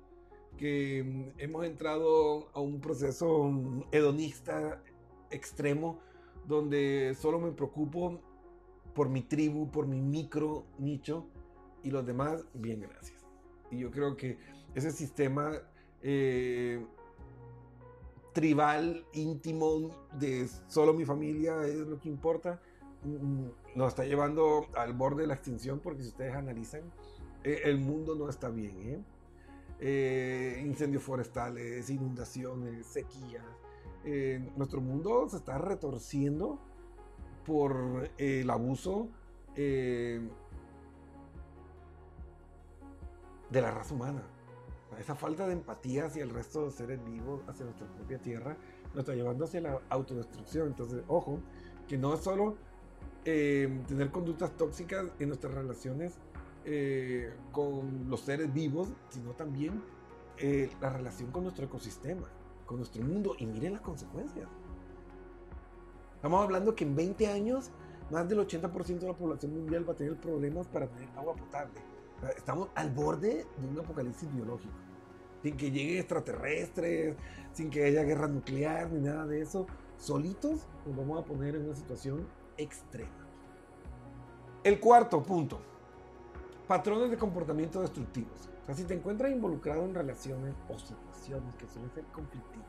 que 0.58 1.02
mm, 1.02 1.40
hemos 1.40 1.64
entrado 1.64 2.50
a 2.52 2.60
un 2.60 2.78
proceso 2.78 3.44
mm, 3.44 3.84
hedonista 3.90 4.82
extremo 5.30 5.98
donde 6.46 7.16
solo 7.18 7.38
me 7.38 7.50
preocupo 7.52 8.20
por 8.94 9.08
mi 9.08 9.22
tribu, 9.22 9.70
por 9.70 9.86
mi 9.86 10.02
micro 10.02 10.66
nicho 10.78 11.24
y 11.82 11.90
los 11.90 12.04
demás, 12.04 12.44
bien, 12.52 12.82
gracias. 12.82 13.24
Y 13.70 13.78
yo 13.78 13.90
creo 13.90 14.14
que 14.14 14.36
ese 14.74 14.92
sistema 14.92 15.52
eh, 16.02 16.84
tribal, 18.34 19.06
íntimo, 19.14 20.06
de 20.18 20.46
solo 20.66 20.92
mi 20.92 21.06
familia 21.06 21.62
es 21.62 21.76
lo 21.76 21.98
que 21.98 22.10
importa, 22.10 22.60
nos 23.74 23.88
está 23.88 24.04
llevando 24.04 24.66
al 24.74 24.92
borde 24.92 25.22
de 25.22 25.28
la 25.28 25.34
extinción 25.34 25.80
porque 25.80 26.02
si 26.02 26.08
ustedes 26.08 26.34
analizan, 26.34 26.82
eh, 27.44 27.62
el 27.64 27.78
mundo 27.78 28.14
no 28.14 28.28
está 28.28 28.48
bien. 28.48 28.76
¿eh? 28.82 29.02
Eh, 29.80 30.62
incendios 30.64 31.02
forestales, 31.02 31.88
inundaciones, 31.90 32.86
sequías. 32.86 33.44
Nuestro 34.56 34.80
mundo 34.80 35.28
se 35.28 35.36
está 35.36 35.58
retorciendo 35.58 36.58
por 37.44 38.10
el 38.16 38.48
abuso 38.48 39.08
de 39.54 40.30
la 43.50 43.70
raza 43.70 43.94
humana. 43.94 44.22
Esa 44.98 45.14
falta 45.14 45.46
de 45.46 45.52
empatía 45.52 46.06
hacia 46.06 46.22
el 46.22 46.30
resto 46.30 46.64
de 46.64 46.70
seres 46.70 47.04
vivos, 47.04 47.42
hacia 47.46 47.66
nuestra 47.66 47.86
propia 47.86 48.18
tierra, 48.18 48.56
nos 48.88 49.00
está 49.00 49.14
llevando 49.14 49.44
hacia 49.44 49.60
la 49.60 49.80
autodestrucción. 49.90 50.68
Entonces, 50.68 51.04
ojo, 51.06 51.40
que 51.86 51.98
no 51.98 52.14
es 52.14 52.20
solo 52.20 52.56
eh, 53.30 53.68
tener 53.86 54.10
conductas 54.10 54.56
tóxicas 54.56 55.04
en 55.18 55.28
nuestras 55.28 55.52
relaciones 55.52 56.14
eh, 56.64 57.30
con 57.52 58.08
los 58.08 58.22
seres 58.22 58.50
vivos, 58.54 58.88
sino 59.10 59.32
también 59.32 59.82
eh, 60.38 60.70
la 60.80 60.88
relación 60.88 61.30
con 61.30 61.42
nuestro 61.42 61.66
ecosistema, 61.66 62.26
con 62.64 62.78
nuestro 62.78 63.04
mundo. 63.04 63.34
Y 63.38 63.44
miren 63.44 63.74
las 63.74 63.82
consecuencias. 63.82 64.48
Estamos 66.14 66.42
hablando 66.42 66.74
que 66.74 66.84
en 66.84 66.96
20 66.96 67.26
años 67.26 67.70
más 68.10 68.26
del 68.30 68.38
80% 68.38 68.98
de 68.98 69.08
la 69.08 69.12
población 69.12 69.52
mundial 69.52 69.86
va 69.86 69.92
a 69.92 69.96
tener 69.96 70.16
problemas 70.16 70.66
para 70.66 70.86
tener 70.86 71.10
agua 71.14 71.36
potable. 71.36 71.82
Estamos 72.34 72.70
al 72.76 72.90
borde 72.90 73.44
de 73.58 73.68
un 73.68 73.78
apocalipsis 73.78 74.32
biológico. 74.32 74.72
Sin 75.42 75.54
que 75.54 75.70
lleguen 75.70 75.98
extraterrestres, 75.98 77.14
sin 77.52 77.68
que 77.68 77.84
haya 77.84 78.04
guerra 78.04 78.26
nuclear 78.26 78.90
ni 78.90 79.02
nada 79.02 79.26
de 79.26 79.42
eso. 79.42 79.66
Solitos 79.98 80.66
nos 80.86 80.96
vamos 80.96 81.20
a 81.22 81.26
poner 81.26 81.56
en 81.56 81.66
una 81.66 81.74
situación 81.74 82.26
extrema. 82.56 83.17
El 84.68 84.80
cuarto 84.80 85.22
punto. 85.22 85.58
Patrones 86.66 87.10
de 87.10 87.16
comportamiento 87.16 87.80
destructivos. 87.80 88.50
O 88.62 88.66
sea, 88.66 88.74
si 88.74 88.84
te 88.84 88.92
encuentras 88.92 89.32
involucrado 89.32 89.82
en 89.82 89.94
relaciones 89.94 90.54
o 90.68 90.78
situaciones 90.78 91.54
que 91.54 91.66
suelen 91.66 91.90
ser 91.94 92.04
conflictivas, 92.12 92.68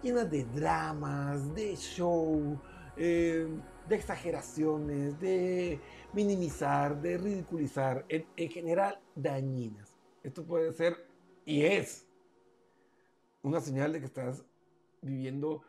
llenas 0.00 0.30
de 0.30 0.44
dramas, 0.44 1.52
de 1.52 1.74
show, 1.74 2.56
eh, 2.96 3.48
de 3.88 3.96
exageraciones, 3.96 5.18
de 5.18 5.80
minimizar, 6.12 7.02
de 7.02 7.18
ridiculizar, 7.18 8.04
en, 8.08 8.26
en 8.36 8.48
general 8.48 9.00
dañinas. 9.16 9.92
Esto 10.22 10.44
puede 10.44 10.72
ser 10.72 11.04
y 11.44 11.64
es 11.64 12.06
una 13.42 13.58
señal 13.58 13.92
de 13.92 13.98
que 13.98 14.06
estás 14.06 14.44
viviendo 15.02 15.62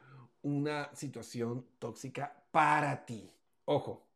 una 0.44 0.94
situación 0.94 1.66
tóxica 1.80 2.40
para 2.52 3.04
ti. 3.04 3.32
Ojo, 3.66 4.11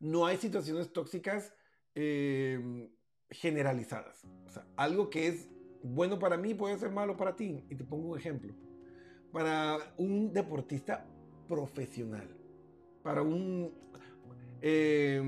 no 0.00 0.26
hay 0.26 0.36
situaciones 0.36 0.92
tóxicas 0.92 1.54
eh, 1.94 2.90
generalizadas. 3.30 4.24
O 4.46 4.50
sea, 4.50 4.66
algo 4.76 5.10
que 5.10 5.28
es 5.28 5.48
bueno 5.82 6.18
para 6.18 6.36
mí 6.36 6.54
puede 6.54 6.78
ser 6.78 6.90
malo 6.90 7.16
para 7.16 7.36
ti. 7.36 7.64
Y 7.70 7.74
te 7.74 7.84
pongo 7.84 8.10
un 8.10 8.18
ejemplo. 8.18 8.54
Para 9.32 9.78
un 9.96 10.32
deportista 10.32 11.06
profesional, 11.48 12.28
para 13.02 13.22
un, 13.22 13.72
eh, 14.62 15.20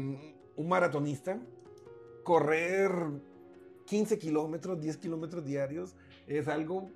un 0.57 0.69
maratonista, 0.69 1.41
correr 2.25 2.91
15 3.87 4.19
kilómetros, 4.19 4.81
10 4.81 4.97
kilómetros 4.99 5.45
diarios 5.45 5.97
es 6.27 6.49
algo 6.49 6.91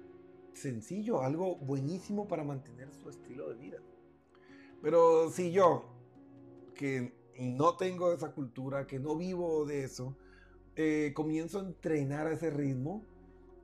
sencillo, 0.53 1.23
algo 1.23 1.57
buenísimo 1.57 2.29
para 2.29 2.45
mantener 2.45 2.93
su 2.93 3.09
estilo 3.09 3.49
de 3.49 3.57
vida. 3.57 3.79
Pero 4.83 5.31
si 5.31 5.53
yo, 5.53 5.85
que 6.75 7.13
no 7.51 7.77
tengo 7.77 8.13
esa 8.13 8.33
cultura, 8.33 8.87
que 8.87 8.99
no 8.99 9.17
vivo 9.17 9.65
de 9.65 9.85
eso, 9.85 10.17
eh, 10.77 11.13
comienzo 11.15 11.61
a 11.61 11.63
entrenar 11.63 12.27
a 12.27 12.33
ese 12.33 12.51
ritmo, 12.51 13.05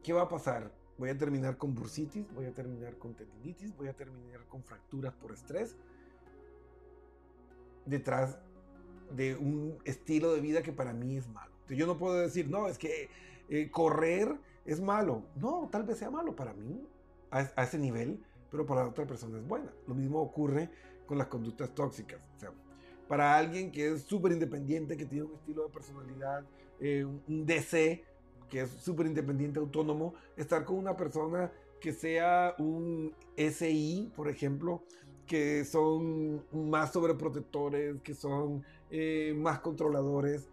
¿qué 0.03 0.13
va 0.13 0.23
a 0.23 0.29
pasar? 0.29 0.73
Voy 0.99 1.11
a 1.11 1.17
terminar 1.17 1.57
con 1.57 1.75
bursitis, 1.75 2.33
voy 2.35 2.47
a 2.47 2.53
terminar 2.53 2.99
con 2.99 3.15
tendinitis, 3.15 3.77
voy 3.77 3.89
a 3.89 3.95
terminar 3.95 4.45
con 4.49 4.63
fracturas 4.63 5.15
por 5.15 5.33
estrés, 5.33 5.77
detrás 7.87 8.39
de 9.15 9.37
un 9.37 9.79
estilo 9.85 10.35
de 10.35 10.41
vida 10.41 10.63
que 10.63 10.73
para 10.73 10.93
mí 10.93 11.17
es 11.17 11.29
malo. 11.29 11.53
Yo 11.69 11.87
no 11.87 11.99
puedo 11.99 12.17
decir, 12.17 12.49
no, 12.49 12.69
es 12.69 12.79
que 12.79 13.09
eh, 13.49 13.71
correr 13.71 14.39
es 14.65 14.81
malo. 14.81 15.23
No, 15.37 15.69
tal 15.71 15.85
vez 15.85 15.99
sea 15.99 16.11
malo 16.11 16.35
para 16.35 16.53
mí 16.53 16.87
a, 17.31 17.41
ese 17.63 17.79
nivel, 17.79 18.23
pero 18.51 18.67
para 18.67 18.87
otra 18.87 19.07
persona 19.07 19.39
es 19.39 19.47
buena. 19.47 19.73
Lo 19.87 19.95
mismo 19.95 20.21
ocurre 20.21 20.71
con 21.07 21.19
las 21.19 21.29
conductas 21.29 21.75
tóxicas. 21.75 22.21
O 22.37 22.41
sea, 22.41 22.53
para 23.09 23.37
alguien 23.37 23.73
que 23.73 23.93
es 23.93 24.03
súper 24.03 24.33
independiente, 24.33 24.97
que 24.97 25.07
tiene 25.07 25.25
un 25.25 25.35
estilo 25.35 25.65
de 25.65 25.71
personalidad, 25.71 26.45
eh, 26.79 27.05
un 27.05 27.47
DC, 27.47 28.05
que 28.49 28.61
es 28.61 28.71
súper 28.71 29.07
independiente, 29.07 29.59
autónomo, 29.59 30.15
estar 30.37 30.65
con 30.65 30.77
una 30.77 30.97
persona 30.97 31.51
que 31.81 31.93
sea 31.93 32.55
un 32.59 33.15
SI, 33.37 34.13
por 34.15 34.29
ejemplo, 34.29 34.83
que 35.27 35.65
son 35.65 36.45
más 36.53 36.93
sobreprotectores, 36.93 38.01
que 38.03 38.15
son 38.15 38.65
eh, 38.91 39.35
más 39.37 39.61
controladores, 39.61 40.49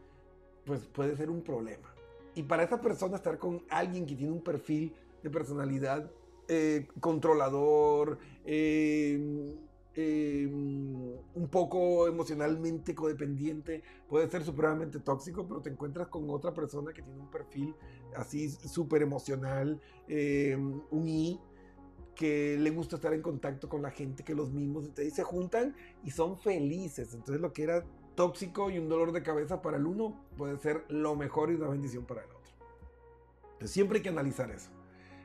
pues 0.65 0.85
puede 0.87 1.15
ser 1.15 1.29
un 1.29 1.41
problema. 1.41 1.93
Y 2.35 2.43
para 2.43 2.63
esa 2.63 2.81
persona 2.81 3.15
estar 3.15 3.37
con 3.37 3.63
alguien 3.69 4.05
que 4.05 4.15
tiene 4.15 4.33
un 4.33 4.43
perfil 4.43 4.93
de 5.23 5.29
personalidad 5.29 6.11
eh, 6.47 6.87
controlador, 6.99 8.19
eh, 9.95 10.45
un 10.47 11.47
poco 11.49 12.07
emocionalmente 12.07 12.93
codependiente, 12.93 13.81
puede 14.09 14.29
ser 14.29 14.43
supremamente 14.43 14.99
tóxico, 14.99 15.47
pero 15.47 15.61
te 15.61 15.69
encuentras 15.69 16.07
con 16.07 16.29
otra 16.29 16.53
persona 16.53 16.91
que 16.93 17.01
tiene 17.01 17.19
un 17.19 17.31
perfil 17.31 17.73
así 18.15 18.49
súper 18.49 19.01
emocional, 19.01 19.79
eh, 20.07 20.57
un 20.57 21.07
I, 21.07 21.39
que 22.15 22.57
le 22.57 22.69
gusta 22.71 22.95
estar 22.95 23.13
en 23.13 23.21
contacto 23.21 23.69
con 23.69 23.81
la 23.81 23.91
gente, 23.91 24.23
que 24.23 24.33
los 24.33 24.51
mismos, 24.51 24.89
se 24.95 25.23
juntan 25.23 25.75
y 26.03 26.11
son 26.11 26.37
felices. 26.37 27.13
Entonces 27.13 27.41
lo 27.41 27.53
que 27.53 27.63
era 27.63 27.83
tóxico 28.15 28.69
y 28.69 28.79
un 28.79 28.89
dolor 28.89 29.11
de 29.11 29.21
cabeza 29.21 29.61
para 29.61 29.77
el 29.77 29.85
uno 29.85 30.25
puede 30.37 30.57
ser 30.57 30.85
lo 30.87 31.15
mejor 31.15 31.51
y 31.51 31.55
una 31.55 31.67
bendición 31.67 32.05
para 32.05 32.23
el 32.23 32.29
otro. 32.29 32.53
Entonces 33.53 33.71
siempre 33.71 33.97
hay 33.99 34.03
que 34.03 34.09
analizar 34.09 34.49
eso. 34.49 34.71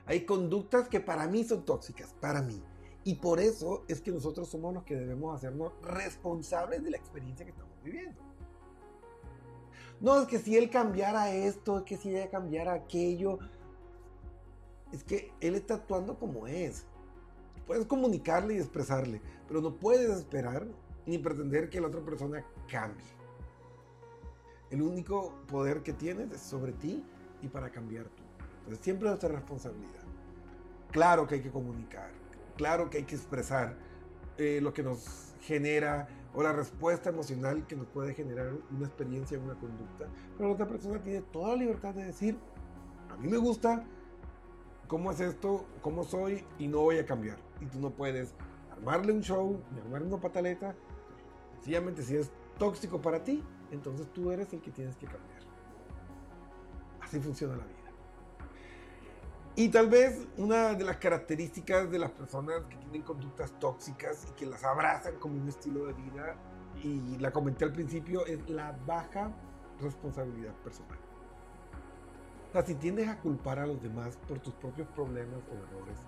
Hay 0.06 0.24
conductas 0.24 0.88
que 0.88 1.00
para 1.00 1.28
mí 1.28 1.44
son 1.44 1.64
tóxicas, 1.64 2.14
para 2.20 2.42
mí. 2.42 2.60
Y 3.04 3.14
por 3.14 3.40
eso 3.40 3.84
es 3.88 4.00
que 4.00 4.10
nosotros 4.10 4.48
somos 4.48 4.74
los 4.74 4.84
que 4.84 4.94
debemos 4.94 5.34
hacernos 5.34 5.72
responsables 5.82 6.82
de 6.84 6.90
la 6.90 6.96
experiencia 6.98 7.46
que 7.46 7.52
estamos 7.52 7.74
viviendo. 7.82 8.20
No 10.00 10.20
es 10.20 10.26
que 10.26 10.38
si 10.38 10.56
él 10.56 10.70
cambiara 10.70 11.34
esto, 11.34 11.78
es 11.78 11.84
que 11.84 11.96
si 11.96 12.10
ella 12.10 12.30
cambiara 12.30 12.72
aquello, 12.72 13.38
es 14.92 15.04
que 15.04 15.32
él 15.40 15.54
está 15.54 15.74
actuando 15.74 16.18
como 16.18 16.46
es. 16.46 16.86
Puedes 17.66 17.86
comunicarle 17.86 18.54
y 18.54 18.58
expresarle, 18.58 19.20
pero 19.46 19.60
no 19.60 19.76
puedes 19.76 20.10
esperar 20.10 20.66
ni 21.06 21.18
pretender 21.18 21.70
que 21.70 21.80
la 21.80 21.88
otra 21.88 22.00
persona 22.00 22.44
cambie. 22.68 23.06
El 24.70 24.82
único 24.82 25.34
poder 25.46 25.82
que 25.82 25.92
tienes 25.92 26.30
es 26.32 26.40
sobre 26.40 26.72
ti 26.72 27.04
y 27.42 27.48
para 27.48 27.70
cambiar 27.70 28.04
tú. 28.04 28.22
Entonces 28.60 28.84
siempre 28.84 29.08
es 29.08 29.10
nuestra 29.10 29.30
responsabilidad. 29.30 30.04
Claro 30.90 31.26
que 31.26 31.36
hay 31.36 31.42
que 31.42 31.50
comunicar, 31.50 32.10
claro 32.60 32.90
que 32.90 32.98
hay 32.98 33.04
que 33.04 33.14
expresar 33.14 33.74
eh, 34.36 34.60
lo 34.60 34.74
que 34.74 34.82
nos 34.82 35.34
genera 35.40 36.06
o 36.34 36.42
la 36.42 36.52
respuesta 36.52 37.08
emocional 37.08 37.66
que 37.66 37.74
nos 37.74 37.86
puede 37.86 38.12
generar 38.12 38.52
una 38.70 38.86
experiencia, 38.86 39.38
una 39.38 39.54
conducta, 39.54 40.06
pero 40.36 40.50
la 40.50 40.54
otra 40.56 40.68
persona 40.68 41.00
tiene 41.00 41.22
toda 41.22 41.52
la 41.52 41.56
libertad 41.56 41.94
de 41.94 42.04
decir, 42.04 42.36
a 43.08 43.16
mí 43.16 43.28
me 43.28 43.38
gusta, 43.38 43.82
cómo 44.88 45.10
es 45.10 45.20
esto, 45.20 45.64
cómo 45.80 46.04
soy 46.04 46.44
y 46.58 46.68
no 46.68 46.80
voy 46.80 46.98
a 46.98 47.06
cambiar. 47.06 47.38
Y 47.62 47.64
tú 47.64 47.80
no 47.80 47.88
puedes 47.88 48.34
armarle 48.70 49.14
un 49.14 49.22
show, 49.22 49.58
ni 49.72 49.80
armarle 49.80 50.08
una 50.08 50.20
pataleta. 50.20 50.74
Sencillamente 51.54 52.02
si 52.02 52.16
es 52.16 52.30
tóxico 52.58 53.00
para 53.00 53.24
ti, 53.24 53.42
entonces 53.70 54.06
tú 54.12 54.30
eres 54.32 54.52
el 54.52 54.60
que 54.60 54.70
tienes 54.70 54.96
que 54.96 55.06
cambiar. 55.06 55.40
Así 57.00 57.20
funciona 57.20 57.56
la 57.56 57.64
vida. 57.64 57.79
Y 59.60 59.68
tal 59.68 59.90
vez 59.90 60.26
una 60.38 60.72
de 60.72 60.84
las 60.84 60.96
características 60.96 61.90
de 61.90 61.98
las 61.98 62.12
personas 62.12 62.64
que 62.70 62.78
tienen 62.78 63.02
conductas 63.02 63.52
tóxicas 63.60 64.26
y 64.26 64.32
que 64.32 64.46
las 64.46 64.64
abrazan 64.64 65.16
como 65.16 65.38
un 65.38 65.46
estilo 65.46 65.84
de 65.84 65.92
vida, 65.92 66.34
y 66.82 67.18
la 67.18 67.30
comenté 67.30 67.66
al 67.66 67.72
principio, 67.74 68.24
es 68.24 68.48
la 68.48 68.72
baja 68.86 69.30
responsabilidad 69.78 70.54
personal. 70.64 70.98
O 72.48 72.52
sea, 72.52 72.64
si 72.64 72.74
tiendes 72.76 73.06
a 73.08 73.20
culpar 73.20 73.58
a 73.58 73.66
los 73.66 73.82
demás 73.82 74.16
por 74.26 74.38
tus 74.38 74.54
propios 74.54 74.88
problemas 74.94 75.42
o 75.50 75.54
errores, 75.54 75.98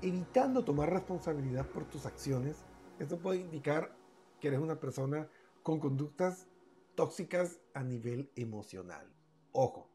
evitando 0.00 0.64
tomar 0.64 0.88
responsabilidad 0.88 1.66
por 1.66 1.84
tus 1.84 2.06
acciones, 2.06 2.64
eso 2.98 3.18
puede 3.18 3.40
indicar 3.40 3.94
que 4.40 4.48
eres 4.48 4.60
una 4.60 4.80
persona 4.80 5.28
con 5.62 5.80
conductas 5.80 6.48
tóxicas 6.94 7.60
a 7.74 7.82
nivel 7.82 8.32
emocional. 8.36 9.06
Ojo, 9.52 9.89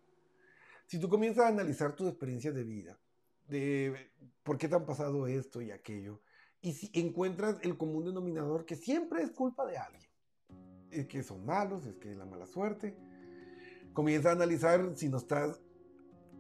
si 0.87 0.99
tú 0.99 1.09
comienzas 1.09 1.45
a 1.45 1.49
analizar 1.49 1.95
tus 1.95 2.07
experiencias 2.07 2.53
de 2.53 2.63
vida, 2.63 2.99
de 3.47 4.11
por 4.43 4.57
qué 4.57 4.67
te 4.67 4.75
han 4.75 4.85
pasado 4.85 5.27
esto 5.27 5.61
y 5.61 5.71
aquello, 5.71 6.21
y 6.61 6.73
si 6.73 6.89
encuentras 6.93 7.57
el 7.61 7.77
común 7.77 8.05
denominador 8.05 8.65
que 8.65 8.75
siempre 8.75 9.21
es 9.21 9.31
culpa 9.31 9.65
de 9.65 9.77
alguien, 9.77 10.09
es 10.91 11.07
que 11.07 11.23
son 11.23 11.45
malos, 11.45 11.85
es 11.85 11.95
que 11.95 12.11
es 12.11 12.17
la 12.17 12.25
mala 12.25 12.47
suerte, 12.47 12.97
comienza 13.93 14.29
a 14.29 14.33
analizar 14.33 14.95
si 14.95 15.09
no 15.09 15.17
estás 15.17 15.61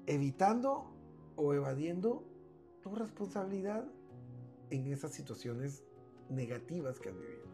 evitando 0.07 0.93
o 1.35 1.53
evadiendo 1.53 2.27
tu 2.81 2.95
responsabilidad 2.95 3.85
en 4.69 4.87
esas 4.87 5.11
situaciones 5.11 5.83
negativas 6.29 6.99
que 6.99 7.09
has 7.09 7.15
vivido. 7.15 7.45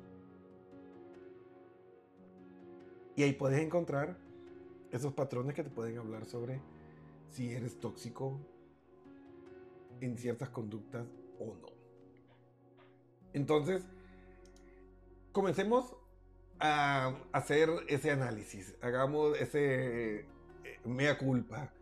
Y 3.15 3.23
ahí 3.23 3.34
puedes 3.34 3.60
encontrar 3.60 4.17
esos 4.91 5.13
patrones 5.13 5.56
que 5.56 5.63
te 5.63 5.69
pueden 5.69 5.97
hablar 5.97 6.25
sobre 6.25 6.62
si 7.32 7.52
eres 7.52 7.80
tóxico 7.80 8.39
en 10.00 10.17
ciertas 10.17 10.50
conductas 10.50 11.08
o 11.39 11.56
no. 11.56 11.67
Entonces, 13.34 13.84
comencemos 15.32 15.96
a 16.60 17.15
hacer 17.32 17.70
ese 17.88 18.12
análisis, 18.12 18.76
hagamos 18.82 19.39
ese 19.39 20.20
eh, 20.20 20.26
mea 20.86 21.17
culpa, 21.17 21.74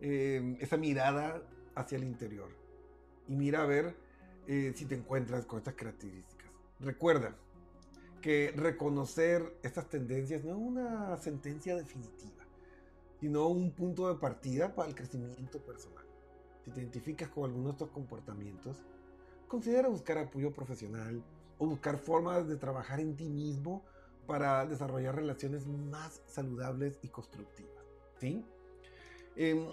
eh, 0.00 0.56
esa 0.60 0.76
mirada 0.76 1.42
hacia 1.74 1.96
el 1.96 2.04
interior 2.04 2.50
y 3.26 3.36
mira 3.36 3.62
a 3.62 3.66
ver 3.66 3.96
eh, 4.46 4.72
si 4.74 4.86
te 4.86 4.94
encuentras 4.94 5.46
con 5.46 5.58
estas 5.58 5.74
características. 5.74 6.50
Recuerda 6.80 7.36
que 8.20 8.52
reconocer 8.56 9.58
estas 9.62 9.88
tendencias 9.88 10.44
no 10.44 10.52
es 10.52 10.58
una 10.58 11.16
sentencia 11.18 11.76
definitiva, 11.76 12.37
sino 13.20 13.48
un 13.48 13.72
punto 13.72 14.08
de 14.08 14.20
partida 14.20 14.74
para 14.74 14.88
el 14.88 14.94
crecimiento 14.94 15.60
personal. 15.60 16.04
Si 16.64 16.70
te 16.70 16.80
identificas 16.80 17.28
con 17.30 17.44
alguno 17.44 17.66
de 17.66 17.72
estos 17.72 17.90
comportamientos, 17.90 18.82
considera 19.48 19.88
buscar 19.88 20.18
apoyo 20.18 20.52
profesional 20.52 21.22
o 21.58 21.66
buscar 21.66 21.98
formas 21.98 22.46
de 22.46 22.56
trabajar 22.56 23.00
en 23.00 23.16
ti 23.16 23.28
mismo 23.28 23.82
para 24.26 24.66
desarrollar 24.66 25.16
relaciones 25.16 25.66
más 25.66 26.22
saludables 26.26 26.98
y 27.02 27.08
constructivas. 27.08 27.84
¿sí? 28.20 28.44
Em, 29.36 29.68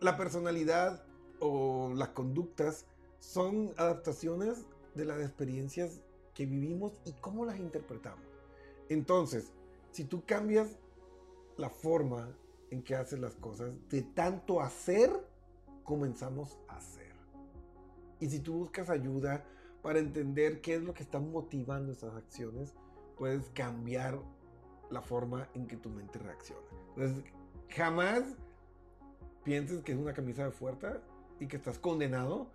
la 0.00 0.16
personalidad 0.16 1.04
o 1.40 1.92
las 1.94 2.08
conductas 2.08 2.86
son 3.20 3.72
adaptaciones 3.76 4.66
de 4.94 5.04
las 5.04 5.20
experiencias 5.20 6.00
que 6.34 6.46
vivimos 6.46 7.00
y 7.04 7.12
cómo 7.12 7.44
las 7.44 7.58
interpretamos. 7.58 8.24
Entonces, 8.88 9.52
si 9.92 10.04
tú 10.04 10.24
cambias 10.26 10.76
la 11.56 11.70
forma 11.70 12.36
en 12.70 12.82
que 12.82 12.94
haces 12.94 13.18
las 13.18 13.36
cosas, 13.36 13.72
de 13.88 14.02
tanto 14.02 14.60
hacer, 14.60 15.10
comenzamos 15.84 16.58
a 16.68 16.76
hacer. 16.76 17.12
Y 18.20 18.28
si 18.28 18.40
tú 18.40 18.54
buscas 18.54 18.90
ayuda 18.90 19.44
para 19.82 19.98
entender 19.98 20.60
qué 20.60 20.76
es 20.76 20.82
lo 20.82 20.94
que 20.94 21.02
está 21.02 21.20
motivando 21.20 21.92
esas 21.92 22.14
acciones, 22.14 22.74
puedes 23.16 23.50
cambiar 23.50 24.18
la 24.90 25.02
forma 25.02 25.48
en 25.54 25.66
que 25.66 25.76
tu 25.76 25.90
mente 25.90 26.18
reacciona. 26.18 26.66
Entonces, 26.96 27.24
jamás 27.68 28.22
pienses 29.44 29.82
que 29.82 29.92
es 29.92 29.98
una 29.98 30.14
camisa 30.14 30.44
de 30.44 30.50
fuerza 30.50 31.00
y 31.38 31.46
que 31.46 31.56
estás 31.56 31.78
condenado 31.78 32.50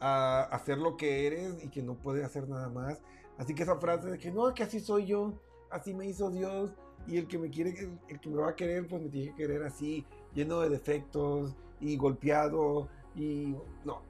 a 0.00 0.42
hacer 0.44 0.78
lo 0.78 0.96
que 0.96 1.26
eres 1.26 1.62
y 1.64 1.68
que 1.68 1.82
no 1.82 1.94
puedes 1.94 2.24
hacer 2.24 2.48
nada 2.48 2.68
más. 2.68 3.00
Así 3.36 3.54
que 3.54 3.64
esa 3.64 3.76
frase 3.76 4.10
de 4.10 4.18
que 4.18 4.30
no, 4.30 4.52
que 4.54 4.62
así 4.62 4.80
soy 4.80 5.06
yo, 5.06 5.40
así 5.70 5.94
me 5.94 6.06
hizo 6.06 6.30
Dios 6.30 6.72
y 7.08 7.16
el 7.16 7.26
que 7.26 7.38
me 7.38 7.50
quiere, 7.50 7.70
el 8.08 8.20
que 8.20 8.28
me 8.28 8.36
va 8.36 8.50
a 8.50 8.56
querer, 8.56 8.86
pues 8.86 9.02
me 9.02 9.08
tiene 9.08 9.30
que 9.30 9.34
querer 9.34 9.62
así, 9.62 10.04
lleno 10.34 10.60
de 10.60 10.68
defectos 10.68 11.56
y 11.80 11.96
golpeado 11.96 12.88
y 13.14 13.54
no. 13.84 14.02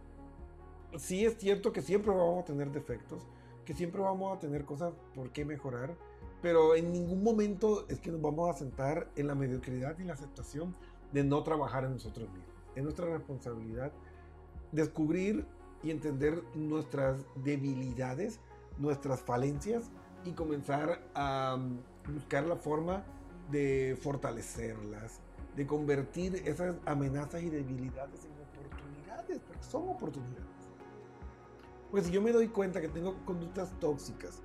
Sí 0.96 1.24
es 1.24 1.36
cierto 1.38 1.72
que 1.72 1.80
siempre 1.80 2.10
vamos 2.10 2.42
a 2.42 2.44
tener 2.44 2.72
defectos, 2.72 3.22
que 3.64 3.74
siempre 3.74 4.00
vamos 4.00 4.36
a 4.36 4.40
tener 4.40 4.64
cosas 4.64 4.92
por 5.14 5.30
qué 5.30 5.44
mejorar, 5.44 5.96
pero 6.42 6.74
en 6.74 6.92
ningún 6.92 7.22
momento 7.22 7.86
es 7.88 8.00
que 8.00 8.10
nos 8.10 8.20
vamos 8.20 8.50
a 8.50 8.58
sentar 8.58 9.10
en 9.16 9.26
la 9.26 9.34
mediocridad 9.34 9.98
y 9.98 10.04
la 10.04 10.14
aceptación 10.14 10.74
de 11.12 11.22
no 11.24 11.42
trabajar 11.42 11.84
en 11.84 11.92
nosotros 11.92 12.28
mismos. 12.30 12.48
Es 12.74 12.82
nuestra 12.82 13.06
responsabilidad 13.06 13.92
descubrir 14.72 15.46
y 15.82 15.90
entender 15.90 16.42
nuestras 16.54 17.24
debilidades, 17.36 18.40
nuestras 18.78 19.20
falencias 19.20 19.90
y 20.24 20.32
comenzar 20.32 21.00
a 21.14 21.58
buscar 22.12 22.44
la 22.46 22.56
forma 22.56 23.04
de 23.50 23.96
fortalecerlas, 24.00 25.20
de 25.56 25.66
convertir 25.66 26.36
esas 26.46 26.76
amenazas 26.84 27.42
y 27.42 27.50
debilidades 27.50 28.24
en 28.24 28.32
oportunidades, 28.32 29.40
porque 29.46 29.62
son 29.62 29.88
oportunidades. 29.88 30.46
Pues 31.90 32.06
si 32.06 32.12
yo 32.12 32.20
me 32.20 32.32
doy 32.32 32.48
cuenta 32.48 32.80
que 32.80 32.88
tengo 32.88 33.16
conductas 33.24 33.70
tóxicas, 33.80 34.42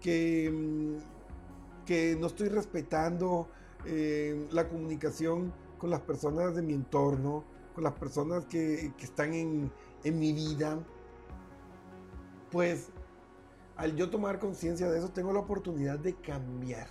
que, 0.00 0.50
mm, 0.50 1.84
que 1.84 2.16
no 2.18 2.26
estoy 2.26 2.48
respetando 2.48 3.48
eh, 3.84 4.48
la 4.50 4.68
comunicación 4.68 5.52
con 5.78 5.90
las 5.90 6.00
personas 6.00 6.54
de 6.54 6.62
mi 6.62 6.72
entorno, 6.72 7.44
con 7.74 7.84
las 7.84 7.92
personas 7.92 8.46
que, 8.46 8.92
que 8.96 9.04
están 9.04 9.34
en, 9.34 9.70
en 10.02 10.18
mi 10.18 10.32
vida, 10.32 10.78
pues 12.50 12.88
al 13.76 13.94
yo 13.94 14.08
tomar 14.08 14.38
conciencia 14.38 14.90
de 14.90 14.98
eso, 14.98 15.10
tengo 15.10 15.32
la 15.32 15.40
oportunidad 15.40 15.98
de 15.98 16.14
cambiar. 16.14 16.88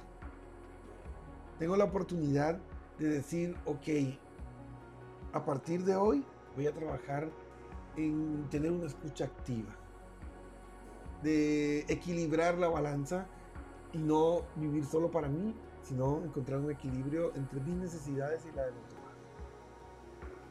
Tengo 1.59 1.77
la 1.77 1.85
oportunidad 1.85 2.59
de 2.99 3.07
decir, 3.09 3.55
ok, 3.65 3.87
a 5.31 5.45
partir 5.45 5.83
de 5.85 5.95
hoy 5.95 6.25
voy 6.55 6.67
a 6.67 6.73
trabajar 6.73 7.29
en 7.95 8.47
tener 8.49 8.71
una 8.71 8.87
escucha 8.87 9.25
activa. 9.25 9.73
de 11.23 11.79
equilibrar 11.87 12.57
la 12.57 12.67
balanza 12.67 13.25
y 13.93 13.97
no 13.97 14.43
vivir 14.57 14.85
solo 14.85 15.09
para 15.09 15.27
mí, 15.27 15.55
sino 15.81 16.23
encontrar 16.23 16.59
un 16.59 16.69
equilibrio 16.69 17.33
entre 17.35 17.61
mis 17.61 17.75
necesidades 17.75 18.45
y 18.45 18.55
la 18.55 18.65
de 18.65 18.71
los 18.71 18.87
demás. 18.89 19.15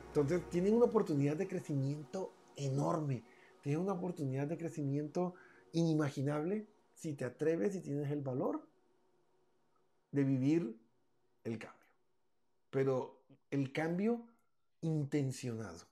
Entonces 0.09 0.49
tienen 0.51 0.75
una 0.75 0.87
oportunidad 0.87 1.37
de 1.37 1.47
crecimiento 1.47 2.33
enorme, 2.57 3.25
tienen 3.63 3.83
una 3.83 3.93
oportunidad 3.93 4.47
de 4.49 4.59
crecimiento 4.59 5.35
inimaginable 5.73 6.67
si 6.95 7.13
te 7.13 7.25
atreves 7.25 7.77
y 7.77 7.81
tienes 7.81 8.11
el 8.11 8.23
valor 8.23 8.67
de 10.11 10.25
vivir 10.25 10.77
el 11.45 11.59
cambio. 11.59 11.87
Pero 12.71 13.23
el 13.51 13.73
cambio 13.73 14.27
intencionado, 14.81 15.87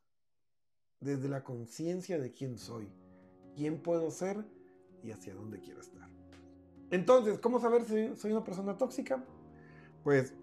desde 1.00 1.28
la 1.28 1.44
conciencia 1.44 2.18
de 2.18 2.32
quién 2.32 2.58
soy, 2.58 2.88
quién 3.54 3.80
puedo 3.82 4.10
ser 4.10 4.44
y 5.02 5.10
hacia 5.10 5.34
dónde 5.34 5.60
quiero 5.60 5.80
estar. 5.80 6.08
Entonces, 6.90 7.38
¿cómo 7.38 7.60
saber 7.60 7.84
si 7.84 8.16
soy 8.16 8.32
una 8.32 8.44
persona 8.44 8.76
tóxica? 8.76 9.24
Pues 10.04 10.34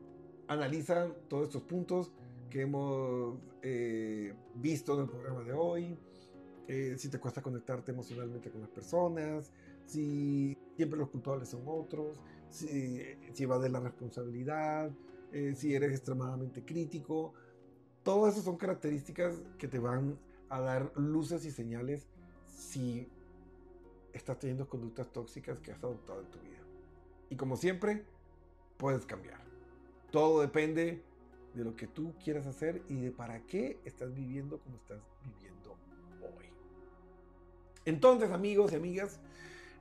analiza 0.47 1.13
todos 1.27 1.47
estos 1.47 1.61
puntos 1.63 2.11
que 2.49 2.61
hemos 2.61 3.37
eh, 3.61 4.33
visto 4.55 4.95
en 4.95 5.01
el 5.01 5.09
programa 5.09 5.43
de 5.43 5.53
hoy. 5.53 5.97
eh, 6.67 6.95
si 6.97 7.09
te 7.09 7.19
cuesta 7.19 7.41
conectarte 7.41 7.91
emocionalmente 7.91 8.51
con 8.51 8.61
las 8.61 8.69
personas, 8.69 9.51
si 9.85 10.55
siempre 10.75 10.99
los 10.99 11.09
culpables 11.09 11.49
son 11.49 11.63
otros, 11.65 12.19
si, 12.49 13.01
si 13.33 13.45
va 13.45 13.59
de 13.59 13.69
la 13.69 13.79
responsabilidad, 13.79 14.91
eh, 15.31 15.53
si 15.55 15.73
eres 15.73 15.91
extremadamente 15.91 16.63
crítico. 16.63 17.33
Todas 18.03 18.33
esas 18.33 18.45
son 18.45 18.57
características 18.57 19.35
que 19.57 19.67
te 19.67 19.79
van 19.79 20.17
a 20.49 20.59
dar 20.59 20.91
luces 20.95 21.45
y 21.45 21.51
señales 21.51 22.07
si 22.47 23.07
estás 24.13 24.39
teniendo 24.39 24.67
conductas 24.67 25.11
tóxicas 25.11 25.59
que 25.59 25.71
has 25.71 25.83
adoptado 25.83 26.21
en 26.21 26.31
tu 26.31 26.39
vida. 26.39 26.59
Y 27.29 27.35
como 27.35 27.55
siempre, 27.55 28.03
puedes 28.77 29.05
cambiar. 29.05 29.39
Todo 30.11 30.41
depende 30.41 31.03
de 31.53 31.63
lo 31.63 31.75
que 31.75 31.87
tú 31.87 32.13
quieras 32.23 32.47
hacer 32.47 32.81
y 32.89 32.95
de 32.95 33.11
para 33.11 33.45
qué 33.45 33.79
estás 33.85 34.13
viviendo 34.13 34.59
como 34.59 34.77
estás 34.77 35.01
viviendo 35.23 35.77
hoy. 36.21 36.45
Entonces, 37.85 38.31
amigos 38.31 38.71
y 38.71 38.75
amigas, 38.75 39.19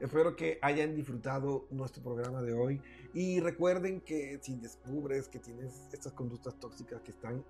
espero 0.01 0.37
que 0.37 0.59
hayan 0.63 0.95
disfrutado 0.95 1.67
nuestro 1.71 2.03
programa 2.03 2.43
de 2.43 2.53
hoy 2.53 2.81
y 3.15 3.41
recuerden 3.41 4.01
que 4.01 4.39
si 4.41 4.57
descubres 4.57 5.29
que 5.29 5.39
tienes 5.39 5.89
estas 5.93 6.13
conductas 6.13 6.59
tóxicas 6.59 7.01
que 7.03 7.11
están 7.11 7.45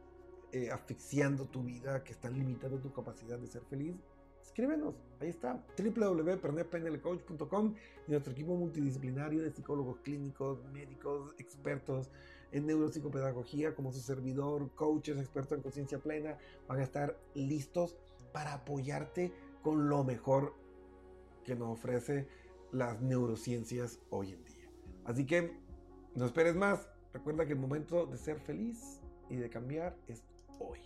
eh, 0.52 0.70
asfixiando 0.70 1.44
tu 1.46 1.62
vida, 1.62 2.02
que 2.04 2.12
están 2.12 2.38
limitando 2.38 2.78
tu 2.78 2.92
capacidad 2.92 3.38
de 3.38 3.46
ser 3.46 3.62
feliz, 3.64 3.94
escríbenos. 4.42 4.94
Ahí 5.20 5.28
está, 5.28 5.62
www.pernetpnlcoach.com 5.76 7.74
y 8.06 8.10
nuestro 8.10 8.32
equipo 8.32 8.56
multidisciplinario 8.56 9.42
de 9.42 9.52
psicólogos 9.52 9.98
clínicos, 9.98 10.64
médicos, 10.72 11.34
expertos 11.38 12.10
en 12.50 12.66
neuropsicopedagogía, 12.66 13.74
como 13.74 13.92
su 13.92 14.00
servidor, 14.00 14.70
coaches, 14.74 15.18
expertos 15.18 15.52
en 15.52 15.62
conciencia 15.62 15.98
plena, 15.98 16.38
van 16.66 16.80
a 16.80 16.82
estar 16.82 17.16
listos 17.34 17.98
para 18.32 18.54
apoyarte 18.54 19.32
con 19.62 19.88
lo 19.88 20.02
mejor 20.02 20.54
que 21.48 21.56
nos 21.56 21.78
ofrece 21.78 22.28
las 22.72 23.00
neurociencias 23.00 23.98
hoy 24.10 24.34
en 24.34 24.44
día. 24.44 24.70
Así 25.06 25.24
que 25.24 25.58
no 26.14 26.26
esperes 26.26 26.54
más. 26.54 26.86
Recuerda 27.14 27.46
que 27.46 27.54
el 27.54 27.58
momento 27.58 28.04
de 28.04 28.18
ser 28.18 28.38
feliz 28.38 29.00
y 29.30 29.36
de 29.36 29.48
cambiar 29.48 29.96
es 30.08 30.22
hoy. 30.58 30.78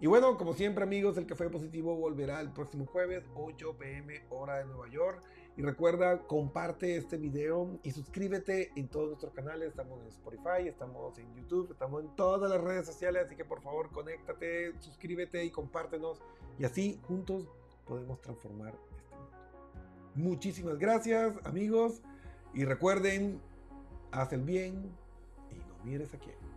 Y 0.00 0.08
bueno, 0.08 0.36
como 0.36 0.54
siempre 0.54 0.82
amigos, 0.82 1.16
el 1.18 1.26
Café 1.26 1.48
Positivo 1.48 1.94
volverá 1.94 2.40
el 2.40 2.50
próximo 2.50 2.84
jueves, 2.86 3.22
8 3.36 3.76
pm 3.78 4.24
hora 4.30 4.58
de 4.58 4.64
Nueva 4.64 4.88
York. 4.88 5.22
Y 5.56 5.62
recuerda, 5.62 6.26
comparte 6.26 6.96
este 6.96 7.16
video 7.16 7.78
y 7.84 7.92
suscríbete 7.92 8.72
en 8.74 8.88
todos 8.88 9.06
nuestros 9.06 9.32
canales. 9.32 9.68
Estamos 9.68 10.00
en 10.00 10.08
Spotify, 10.08 10.66
estamos 10.66 11.16
en 11.16 11.32
YouTube, 11.36 11.70
estamos 11.70 12.02
en 12.02 12.16
todas 12.16 12.50
las 12.50 12.60
redes 12.60 12.86
sociales. 12.86 13.26
Así 13.26 13.36
que 13.36 13.44
por 13.44 13.62
favor, 13.62 13.88
conéctate, 13.92 14.72
suscríbete 14.80 15.44
y 15.44 15.50
compártenos. 15.52 16.20
Y 16.58 16.64
así 16.64 16.98
juntos 17.06 17.46
podemos 17.86 18.20
transformar. 18.20 18.89
Muchísimas 20.14 20.78
gracias 20.78 21.34
amigos. 21.44 22.02
Y 22.52 22.64
recuerden, 22.64 23.40
haz 24.10 24.32
el 24.32 24.42
bien 24.42 24.90
y 25.50 25.54
no 25.54 25.84
mires 25.84 26.12
a 26.14 26.18
quién. 26.18 26.49